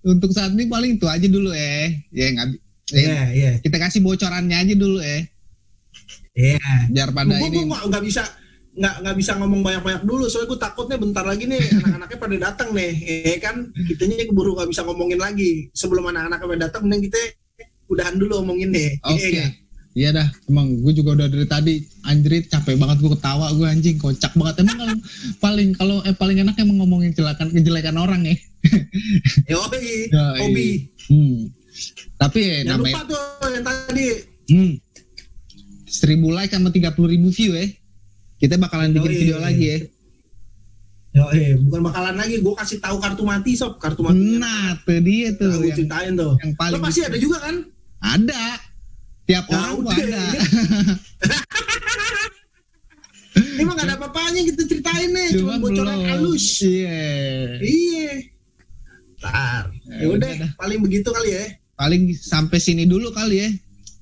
untuk 0.02 0.30
saat 0.30 0.54
ini 0.54 0.64
paling 0.64 0.96
itu 0.96 1.06
aja 1.06 1.26
dulu 1.26 1.50
eh. 1.50 2.06
Ya 2.10 2.30
nggak 2.30 2.46
ya, 2.90 2.98
Iya 2.98 3.22
iya 3.30 3.50
kita 3.58 3.78
kasih 3.78 4.02
bocorannya 4.02 4.54
aja 4.54 4.74
dulu 4.74 5.02
eh. 5.02 5.26
Iya. 6.40 6.74
Biar 6.88 7.08
pada 7.12 7.36
Gue 7.36 7.48
ini 7.52 7.68
nggak 7.68 7.82
nggak 7.92 8.04
bisa 8.04 8.22
nggak 8.70 8.94
nggak 9.02 9.16
bisa 9.18 9.32
ngomong 9.34 9.60
banyak-banyak 9.66 10.02
dulu 10.06 10.24
soalnya 10.30 10.48
gue 10.54 10.60
takutnya 10.62 10.96
bentar 10.96 11.24
lagi 11.26 11.44
nih 11.44 11.58
anak-anaknya 11.82 12.18
pada 12.22 12.36
datang 12.38 12.68
nih 12.70 12.92
ya 13.26 13.38
kan 13.42 13.56
kitanya 13.90 14.24
keburu 14.30 14.54
nggak 14.54 14.70
bisa 14.70 14.86
ngomongin 14.86 15.18
lagi 15.18 15.66
sebelum 15.74 16.06
anak-anaknya 16.06 16.46
pada 16.46 16.62
datang 16.70 16.82
mending 16.86 17.10
kita 17.10 17.18
udahan 17.90 18.14
dulu 18.14 18.40
ngomongin 18.40 18.70
nih 18.70 18.90
Oke. 19.02 19.18
Iya 19.18 19.28
nggak? 19.28 19.52
Iya 19.90 20.14
dah, 20.14 20.28
emang 20.46 20.86
gue 20.86 20.94
juga 20.94 21.18
udah 21.18 21.26
dari 21.26 21.46
tadi 21.50 21.74
anjrit 22.06 22.46
capek 22.46 22.78
banget 22.78 23.02
gue 23.02 23.10
ketawa 23.10 23.50
gue 23.50 23.66
anjing 23.66 23.98
kocak 23.98 24.30
banget 24.38 24.62
emang 24.62 24.78
kalau 24.78 24.96
paling 25.44 25.68
kalau 25.74 25.96
eh, 26.06 26.14
paling 26.14 26.38
enak 26.46 26.54
emang 26.62 26.78
ngomongin 26.78 27.10
kejelekan 27.10 27.50
kejelekan 27.50 27.98
orang 27.98 28.22
ya. 28.22 28.38
Yoi, 29.50 29.90
hobi 30.14 30.68
Hmm. 31.10 31.50
Tapi 32.14 32.38
ya 32.38 32.56
namanya 32.70 33.02
lupa 33.02 33.02
tuh 33.10 33.50
yang 33.50 33.66
tadi 33.66 34.06
hmm, 34.46 34.72
1000 35.90 36.22
like 36.30 36.50
sama 36.50 36.70
30.000 36.70 36.94
view 37.28 37.52
ya. 37.52 37.66
Kita 38.38 38.54
bakalan 38.56 38.94
bikin 38.94 39.10
Yoi. 39.10 39.20
video 39.20 39.36
lagi 39.36 39.64
ya. 39.66 39.78
Yoi, 41.10 41.58
bukan 41.60 41.80
bakalan 41.84 42.14
lagi 42.14 42.38
gue 42.38 42.54
kasih 42.54 42.78
tahu 42.78 42.96
kartu 42.96 43.26
mati 43.26 43.52
sob 43.52 43.76
kartu 43.76 44.06
mati 44.06 44.38
Nah, 44.38 44.78
tuh 44.80 45.02
dia 45.02 45.34
tuh 45.34 45.50
gue 45.58 45.66
yang, 45.66 45.76
ceritain 45.76 46.14
tuh 46.14 46.38
yang 46.38 46.54
lo 46.54 46.56
paling 46.56 46.80
pasti 46.80 47.00
ada 47.02 47.18
juga 47.18 47.42
kan 47.42 47.56
ada. 47.98 48.44
Tiap 49.26 49.44
Ya 49.44 49.58
orang 49.58 49.74
udah, 49.76 49.94
ada. 49.96 50.22
ini 53.50 53.62
mah 53.62 53.74
gak 53.74 53.86
ada 53.86 53.94
apa-apanya 53.96 54.40
kita 54.44 54.62
ceritain 54.66 55.10
nih 55.10 55.28
cuma 55.34 55.54
Cuman 55.54 55.58
bocoran 55.60 55.96
belum. 55.96 56.08
halus 56.08 56.46
Iya. 56.60 57.02
iya 57.60 58.10
Ntar, 59.20 59.64
Ya 59.84 59.94
ya 60.00 60.06
udah 60.08 60.16
udah 60.16 60.30
dah. 60.40 60.50
paling 60.56 60.80
begitu 60.80 61.08
kali 61.10 61.30
ya 61.30 61.44
Paling 61.74 62.02
sampai 62.12 62.58
sini 62.58 62.84
dulu 62.84 63.08
kali 63.08 63.40
ya. 63.40 63.48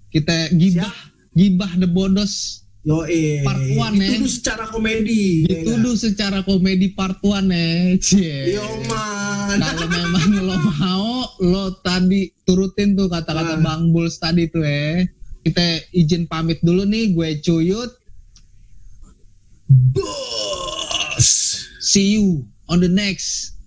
Kita 0.09 0.51
gibah, 0.51 0.91
gibah 1.39 1.71
the 1.77 1.87
bodos 1.87 2.67
Yo, 2.83 3.05
eh, 3.05 3.45
Part 3.45 3.61
one, 3.77 4.01
ya. 4.01 4.07
dituduh 4.09 4.31
secara 4.33 4.65
komedi. 4.67 5.45
ya 5.45 5.61
dituduh 5.61 5.93
secara 5.93 6.39
komedi 6.41 6.89
part 6.91 7.21
1 7.21 7.45
ya. 7.45 7.69
Cie. 8.01 8.57
Yo 8.57 8.65
man. 8.89 9.61
Kalau 9.61 9.87
memang 9.87 10.29
lo 10.41 10.57
mau, 10.73 11.09
lo 11.39 11.65
tadi 11.79 12.33
turutin 12.43 12.97
tuh 12.97 13.07
kata-kata 13.07 13.55
Ah. 13.55 13.61
Bang 13.61 13.93
Bulls 13.93 14.17
tadi 14.17 14.49
tuh 14.49 14.65
ya. 14.65 15.05
Kita 15.43 15.61
izin 15.93 16.25
pamit 16.27 16.65
dulu 16.65 16.83
nih, 16.83 17.13
gue 17.13 17.29
Cuyut. 17.43 17.93
Bos. 19.69 21.29
See 21.81 22.17
you 22.17 22.47
on 22.67 22.81
the 22.81 22.89
next 22.89 23.59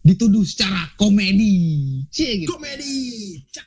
dituduh 0.00 0.42
secara 0.42 0.94
komedi. 0.94 2.06
Cie 2.08 2.44
gitu. 2.44 2.54
Komedi. 2.54 2.94
Cak. 3.50 3.66